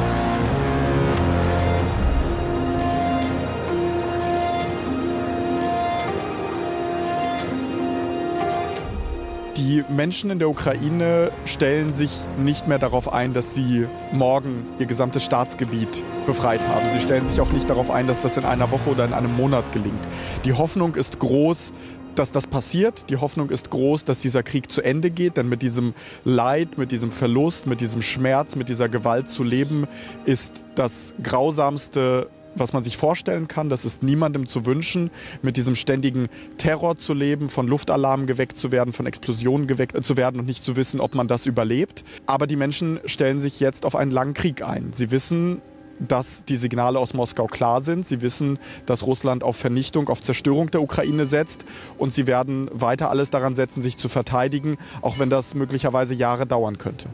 Die 9.77 9.83
Menschen 9.93 10.31
in 10.31 10.39
der 10.39 10.49
Ukraine 10.49 11.31
stellen 11.45 11.93
sich 11.93 12.09
nicht 12.39 12.67
mehr 12.67 12.79
darauf 12.79 13.13
ein, 13.13 13.33
dass 13.33 13.53
sie 13.53 13.85
morgen 14.11 14.65
ihr 14.79 14.87
gesamtes 14.87 15.23
Staatsgebiet 15.23 16.01
befreit 16.25 16.61
haben. 16.67 16.89
Sie 16.91 16.99
stellen 16.99 17.27
sich 17.27 17.39
auch 17.39 17.51
nicht 17.51 17.69
darauf 17.69 17.91
ein, 17.91 18.07
dass 18.07 18.19
das 18.21 18.37
in 18.37 18.45
einer 18.45 18.71
Woche 18.71 18.89
oder 18.89 19.05
in 19.05 19.13
einem 19.13 19.35
Monat 19.37 19.71
gelingt. 19.73 20.03
Die 20.45 20.53
Hoffnung 20.53 20.95
ist 20.95 21.19
groß, 21.19 21.73
dass 22.15 22.31
das 22.31 22.47
passiert. 22.47 23.07
Die 23.11 23.17
Hoffnung 23.17 23.51
ist 23.51 23.69
groß, 23.69 24.03
dass 24.03 24.19
dieser 24.19 24.41
Krieg 24.41 24.71
zu 24.71 24.81
Ende 24.81 25.11
geht, 25.11 25.37
denn 25.37 25.47
mit 25.47 25.61
diesem 25.61 25.93
Leid, 26.25 26.79
mit 26.79 26.91
diesem 26.91 27.11
Verlust, 27.11 27.67
mit 27.67 27.79
diesem 27.79 28.01
Schmerz, 28.01 28.55
mit 28.55 28.69
dieser 28.69 28.89
Gewalt 28.89 29.29
zu 29.29 29.43
leben, 29.43 29.87
ist 30.25 30.65
das 30.73 31.13
grausamste 31.21 32.29
was 32.59 32.73
man 32.73 32.83
sich 32.83 32.97
vorstellen 32.97 33.47
kann. 33.47 33.69
Das 33.69 33.85
ist 33.85 34.03
niemandem 34.03 34.47
zu 34.47 34.65
wünschen, 34.65 35.11
mit 35.41 35.57
diesem 35.57 35.75
ständigen 35.75 36.27
Terror 36.57 36.97
zu 36.97 37.13
leben, 37.13 37.49
von 37.49 37.67
Luftalarmen 37.67 38.27
geweckt 38.27 38.57
zu 38.57 38.71
werden, 38.71 38.93
von 38.93 39.05
Explosionen 39.05 39.67
geweckt 39.67 39.95
äh, 39.95 40.01
zu 40.01 40.17
werden 40.17 40.39
und 40.39 40.45
nicht 40.45 40.63
zu 40.63 40.75
wissen, 40.75 40.99
ob 40.99 41.15
man 41.15 41.27
das 41.27 41.45
überlebt. 41.45 42.03
Aber 42.25 42.47
die 42.47 42.55
Menschen 42.55 42.99
stellen 43.05 43.39
sich 43.39 43.59
jetzt 43.59 43.85
auf 43.85 43.95
einen 43.95 44.11
langen 44.11 44.33
Krieg 44.33 44.61
ein. 44.61 44.93
Sie 44.93 45.11
wissen, 45.11 45.61
dass 45.99 46.45
die 46.45 46.55
Signale 46.55 46.99
aus 46.99 47.13
Moskau 47.13 47.47
klar 47.47 47.81
sind. 47.81 48.05
Sie 48.05 48.21
wissen, 48.21 48.59
dass 48.85 49.05
Russland 49.05 49.43
auf 49.43 49.55
Vernichtung, 49.55 50.09
auf 50.09 50.21
Zerstörung 50.21 50.71
der 50.71 50.81
Ukraine 50.81 51.25
setzt 51.25 51.65
und 51.97 52.13
sie 52.13 52.27
werden 52.27 52.69
weiter 52.71 53.09
alles 53.09 53.29
daran 53.29 53.53
setzen, 53.53 53.81
sich 53.81 53.97
zu 53.97 54.09
verteidigen, 54.09 54.77
auch 55.01 55.19
wenn 55.19 55.29
das 55.29 55.55
möglicherweise 55.55 56.13
Jahre 56.13 56.45
dauern 56.45 56.77
könnte. 56.77 57.09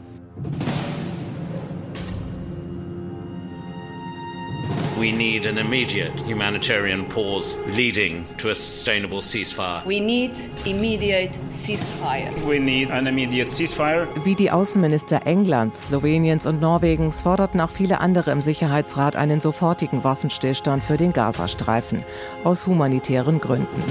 We 5.04 5.12
need 5.12 5.46
an 5.46 5.58
immediate 5.58 6.18
humanitarian 6.26 7.04
pause 7.04 7.58
leading 7.76 8.24
to 8.38 8.48
a 8.48 8.54
sustainable 8.54 9.20
ceasefire. 9.20 9.84
We 9.84 10.00
need 10.00 10.30
immediate 10.64 11.38
ceasefire. 11.50 12.32
We 12.48 12.58
need 12.58 12.90
an 12.90 13.06
immediate 13.06 13.50
ceasefire. 13.50 14.08
Wie 14.24 14.34
die 14.34 14.50
Außenminister 14.50 15.26
Englands, 15.26 15.88
Sloweniens 15.88 16.46
und 16.46 16.62
Norwegens 16.62 17.20
forderten 17.20 17.60
auch 17.60 17.70
viele 17.70 18.00
andere 18.00 18.30
im 18.30 18.40
Sicherheitsrat 18.40 19.14
einen 19.14 19.40
sofortigen 19.40 20.04
Waffenstillstand 20.04 20.82
für 20.82 20.96
den 20.96 21.12
Gazastreifen 21.12 22.02
aus 22.42 22.66
humanitären 22.66 23.40
Gründen. 23.40 23.82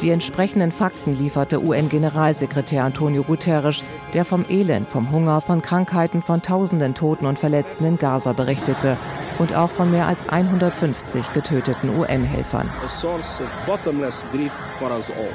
Die 0.00 0.08
entsprechenden 0.08 0.72
Fakten 0.72 1.18
lieferte 1.18 1.62
UN-Generalsekretär 1.62 2.84
Antonio 2.84 3.22
Guterres, 3.22 3.82
der 4.14 4.24
vom 4.24 4.46
Elend, 4.48 4.88
vom 4.88 5.10
Hunger, 5.10 5.42
von 5.42 5.60
Krankheiten, 5.60 6.22
von 6.22 6.40
tausenden 6.40 6.94
Toten 6.94 7.26
und 7.26 7.38
Verletzten 7.38 7.84
in 7.84 7.98
Gaza 7.98 8.32
berichtete 8.32 8.96
und 9.42 9.56
auch 9.56 9.70
von 9.70 9.90
mehr 9.90 10.06
als 10.06 10.28
150 10.28 11.32
getöteten 11.32 11.90
UN-Helfern. 11.90 12.70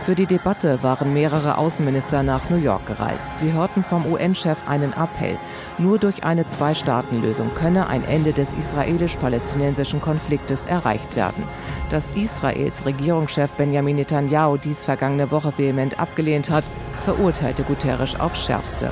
Für 0.05 0.15
die 0.15 0.25
Debatte 0.25 0.81
waren 0.81 1.13
mehrere 1.13 1.57
Außenminister 1.57 2.23
nach 2.23 2.49
New 2.49 2.55
York 2.55 2.85
gereist. 2.85 3.25
Sie 3.39 3.51
hörten 3.51 3.83
vom 3.83 4.05
UN-Chef 4.05 4.65
einen 4.65 4.93
Appell. 4.93 5.37
Nur 5.77 5.99
durch 5.99 6.23
eine 6.23 6.47
Zwei-Staaten-Lösung 6.47 7.53
könne 7.53 7.87
ein 7.87 8.05
Ende 8.05 8.31
des 8.31 8.53
israelisch-palästinensischen 8.53 9.99
Konfliktes 9.99 10.65
erreicht 10.65 11.17
werden. 11.17 11.43
Dass 11.89 12.07
Israels 12.15 12.85
Regierungschef 12.85 13.51
Benjamin 13.53 13.97
Netanyahu 13.97 14.55
dies 14.55 14.85
vergangene 14.85 15.31
Woche 15.31 15.51
vehement 15.57 15.99
abgelehnt 15.99 16.49
hat, 16.49 16.63
verurteilte 17.07 17.63
Guterres 17.63 18.19
aufs 18.19 18.43
Schärfste. 18.43 18.91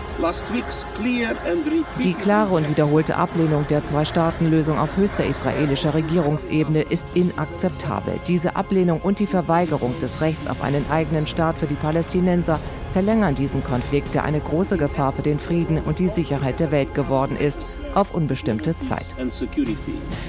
Die 2.02 2.14
klare 2.14 2.56
und 2.56 2.70
wiederholte 2.70 3.18
Ablehnung 3.18 3.68
der 3.68 3.84
Zwei-Staaten-Lösung 3.84 4.80
auf 4.80 4.96
höchster 4.96 5.26
israelischer 5.26 5.94
Regierungsebene 5.94 6.84
ist 6.84 7.14
inakzeptabel. 7.14 8.14
Diese 8.26 8.56
Ablehnung 8.56 9.02
und 9.02 9.20
die 9.20 9.28
Verweigerung 9.28 9.94
des 10.00 10.22
Rechts 10.22 10.48
auf 10.48 10.64
einen 10.64 10.90
eigenen 10.90 11.28
Staat 11.28 11.58
für 11.58 11.68
die 11.68 11.74
Palästinenser 11.74 12.58
verlängern 12.94 13.36
diesen 13.36 13.62
Konflikt, 13.62 14.16
der 14.16 14.24
eine 14.24 14.40
große 14.40 14.78
Gefahr 14.78 15.12
für 15.12 15.22
den 15.22 15.38
Frieden 15.38 15.80
und 15.80 16.00
die 16.00 16.08
Sicherheit 16.08 16.62
der 16.62 16.72
Welt 16.72 16.94
geworden 16.94 17.36
ist, 17.36 17.82
auf 17.96 18.14
unbestimmte 18.14 18.78
Zeit. 18.78 19.16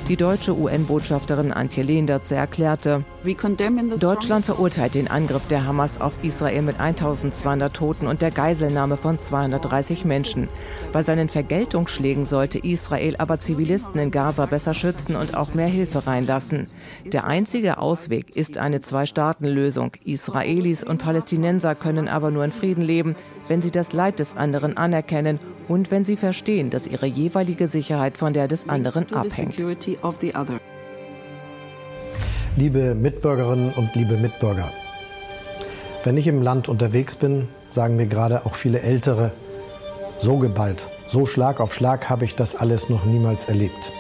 Die 0.09 0.17
deutsche 0.17 0.57
UN-Botschafterin 0.57 1.53
Antje 1.53 1.83
Lehndert 1.83 2.31
erklärte, 2.31 3.05
Deutschland 4.01 4.45
verurteilt 4.45 4.95
den 4.95 5.09
Angriff 5.09 5.47
der 5.47 5.67
Hamas 5.67 6.01
auf 6.01 6.13
Israel 6.23 6.63
mit 6.63 6.79
1200 6.79 7.75
Toten 7.75 8.07
und 8.07 8.23
der 8.23 8.31
Geiselnahme 8.31 8.97
von 8.97 9.21
230 9.21 10.05
Menschen. 10.05 10.49
Bei 10.93 11.03
seinen 11.03 11.29
Vergeltungsschlägen 11.29 12.25
sollte 12.27 12.59
Israel 12.59 13.17
aber 13.19 13.41
Zivilisten 13.41 14.01
in 14.01 14.11
Gaza 14.11 14.47
besser 14.47 14.75
schützen 14.75 15.17
und 15.17 15.37
auch 15.37 15.55
mehr 15.55 15.67
Hilfe 15.67 16.07
reinlassen. 16.07 16.71
Der 17.05 17.25
einzige 17.25 17.79
Ausweg 17.79 18.35
ist 18.37 18.59
eine 18.59 18.81
Zwei-Staaten-Lösung. 18.81 19.93
Israelis 20.05 20.85
und 20.85 20.99
Palästinenser 20.99 21.75
können 21.75 22.09
aber 22.09 22.31
nur 22.31 22.45
in 22.45 22.53
Frieden 22.53 22.83
leben, 22.83 23.17
wenn 23.49 23.63
sie 23.63 23.71
das 23.71 23.93
Leid 23.93 24.19
des 24.19 24.37
anderen 24.37 24.77
anerkennen 24.77 25.39
und 25.69 25.91
wenn 25.91 26.05
sie 26.05 26.17
verstehen, 26.17 26.71
dass 26.71 26.87
ihre 26.87 27.07
jeweilige 27.07 27.69
Sicherheit 27.69 28.17
von 28.17 28.33
der 28.33 28.49
des 28.49 28.69
anderen 28.69 29.13
abhängt. 29.13 29.57
Liebe 32.57 32.95
Mitbürgerinnen 32.95 33.73
und 33.75 33.95
liebe 33.95 34.17
Mitbürger, 34.17 34.73
wenn 36.05 36.17
ich 36.17 36.27
im 36.27 36.41
Land 36.41 36.69
unterwegs 36.69 37.17
bin, 37.17 37.49
sagen 37.73 37.97
mir 37.97 38.07
gerade 38.07 38.47
auch 38.47 38.55
viele 38.55 38.81
Ältere, 38.81 39.33
so 40.19 40.39
geballt, 40.39 40.87
so 41.09 41.27
Schlag 41.27 41.61
auf 41.61 41.75
Schlag 41.75 42.09
habe 42.09 42.25
ich 42.25 42.35
das 42.35 42.57
alles 42.57 42.89
noch 42.89 43.05
niemals 43.05 43.47
erlebt. 43.47 43.93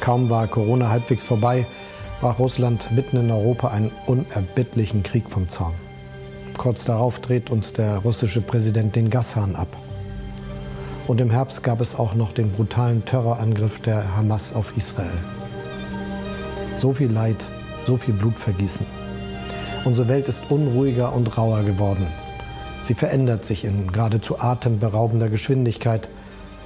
Kaum 0.00 0.28
war 0.30 0.48
Corona 0.48 0.90
halbwegs 0.90 1.22
vorbei, 1.22 1.66
brach 2.20 2.38
Russland 2.38 2.90
mitten 2.92 3.16
in 3.18 3.30
Europa 3.30 3.68
einen 3.68 3.92
unerbittlichen 4.06 5.02
Krieg 5.02 5.30
vom 5.30 5.48
Zaun. 5.48 5.74
Kurz 6.56 6.84
darauf 6.84 7.20
dreht 7.20 7.50
uns 7.50 7.72
der 7.72 7.98
russische 7.98 8.40
Präsident 8.40 8.96
den 8.96 9.10
Gashahn 9.10 9.54
ab. 9.54 9.68
Und 11.06 11.20
im 11.20 11.30
Herbst 11.30 11.62
gab 11.62 11.80
es 11.80 11.94
auch 11.94 12.14
noch 12.14 12.32
den 12.32 12.50
brutalen 12.50 13.04
Terrorangriff 13.04 13.80
der 13.80 14.16
Hamas 14.16 14.52
auf 14.52 14.76
Israel. 14.76 15.18
So 16.80 16.92
viel 16.92 17.12
Leid, 17.12 17.44
so 17.86 17.96
viel 17.96 18.14
Blutvergießen. 18.14 18.86
Unsere 19.84 20.08
Welt 20.08 20.28
ist 20.28 20.50
unruhiger 20.50 21.14
und 21.14 21.38
rauer 21.38 21.62
geworden. 21.62 22.08
Sie 22.82 22.94
verändert 22.94 23.44
sich 23.44 23.64
in 23.64 23.92
geradezu 23.92 24.40
atemberaubender 24.40 25.28
Geschwindigkeit. 25.28 26.08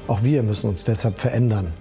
Auch 0.06 0.22
wir 0.22 0.42
müssen 0.42 0.68
uns 0.68 0.84
deshalb 0.84 1.18
verändern. 1.18 1.74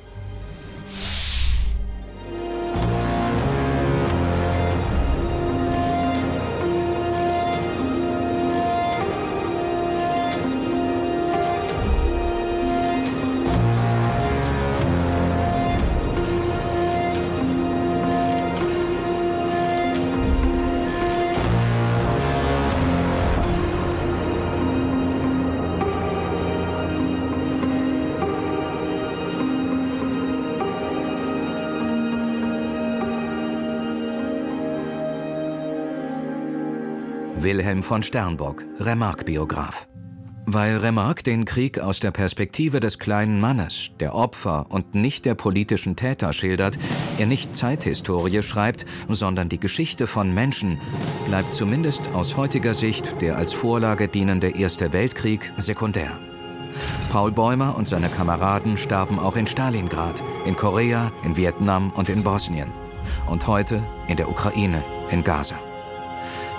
Wilhelm 37.79 37.83
von 37.83 38.03
Sternbock, 38.03 38.65
Remarque-Biograf. 38.79 39.87
Weil 40.45 40.77
Remarque 40.77 41.23
den 41.23 41.45
Krieg 41.45 41.79
aus 41.79 41.99
der 41.99 42.11
Perspektive 42.11 42.79
des 42.79 42.99
kleinen 42.99 43.39
Mannes, 43.39 43.91
der 43.99 44.15
Opfer 44.15 44.65
und 44.69 44.95
nicht 44.95 45.25
der 45.25 45.35
politischen 45.35 45.95
Täter 45.95 46.33
schildert, 46.33 46.77
er 47.17 47.27
nicht 47.27 47.55
Zeithistorie 47.55 48.43
schreibt, 48.43 48.85
sondern 49.07 49.47
die 49.47 49.59
Geschichte 49.59 50.07
von 50.07 50.33
Menschen, 50.33 50.79
bleibt 51.25 51.53
zumindest 51.53 52.01
aus 52.13 52.35
heutiger 52.35 52.73
Sicht 52.73 53.21
der 53.21 53.37
als 53.37 53.53
Vorlage 53.53 54.07
dienende 54.07 54.49
Erste 54.49 54.91
Weltkrieg 54.91 55.51
sekundär. 55.57 56.11
Paul 57.11 57.31
Bäumer 57.31 57.77
und 57.77 57.87
seine 57.87 58.09
Kameraden 58.09 58.75
starben 58.77 59.19
auch 59.19 59.37
in 59.37 59.47
Stalingrad, 59.47 60.21
in 60.45 60.55
Korea, 60.55 61.11
in 61.23 61.37
Vietnam 61.37 61.91
und 61.91 62.09
in 62.09 62.23
Bosnien. 62.23 62.71
und 63.27 63.47
heute 63.47 63.81
in 64.07 64.17
der 64.17 64.29
Ukraine, 64.29 64.83
in 65.11 65.23
Gaza. 65.23 65.68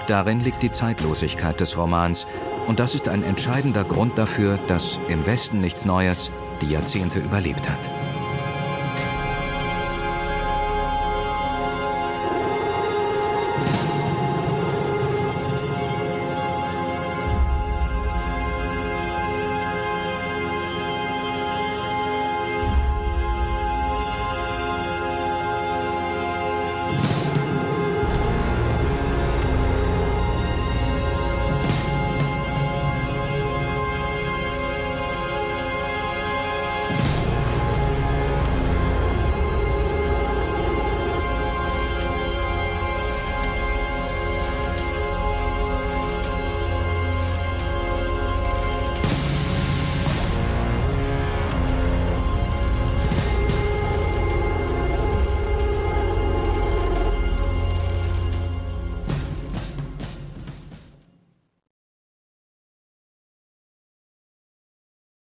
Darin 0.07 0.41
liegt 0.41 0.63
die 0.63 0.73
Zeitlosigkeit 0.73 1.61
des 1.61 1.77
Romans 1.77 2.27
und 2.67 2.81
das 2.81 2.95
ist 2.95 3.09
ein 3.09 3.23
entscheidender 3.23 3.85
Grund 3.85 4.19
dafür, 4.19 4.59
dass 4.67 4.99
im 5.09 5.27
Westen 5.27 5.61
nichts 5.61 5.85
Neues 5.85 6.31
die 6.61 6.71
Jahrzehnte 6.73 7.19
überlebt 7.19 7.69
hat. 7.69 7.91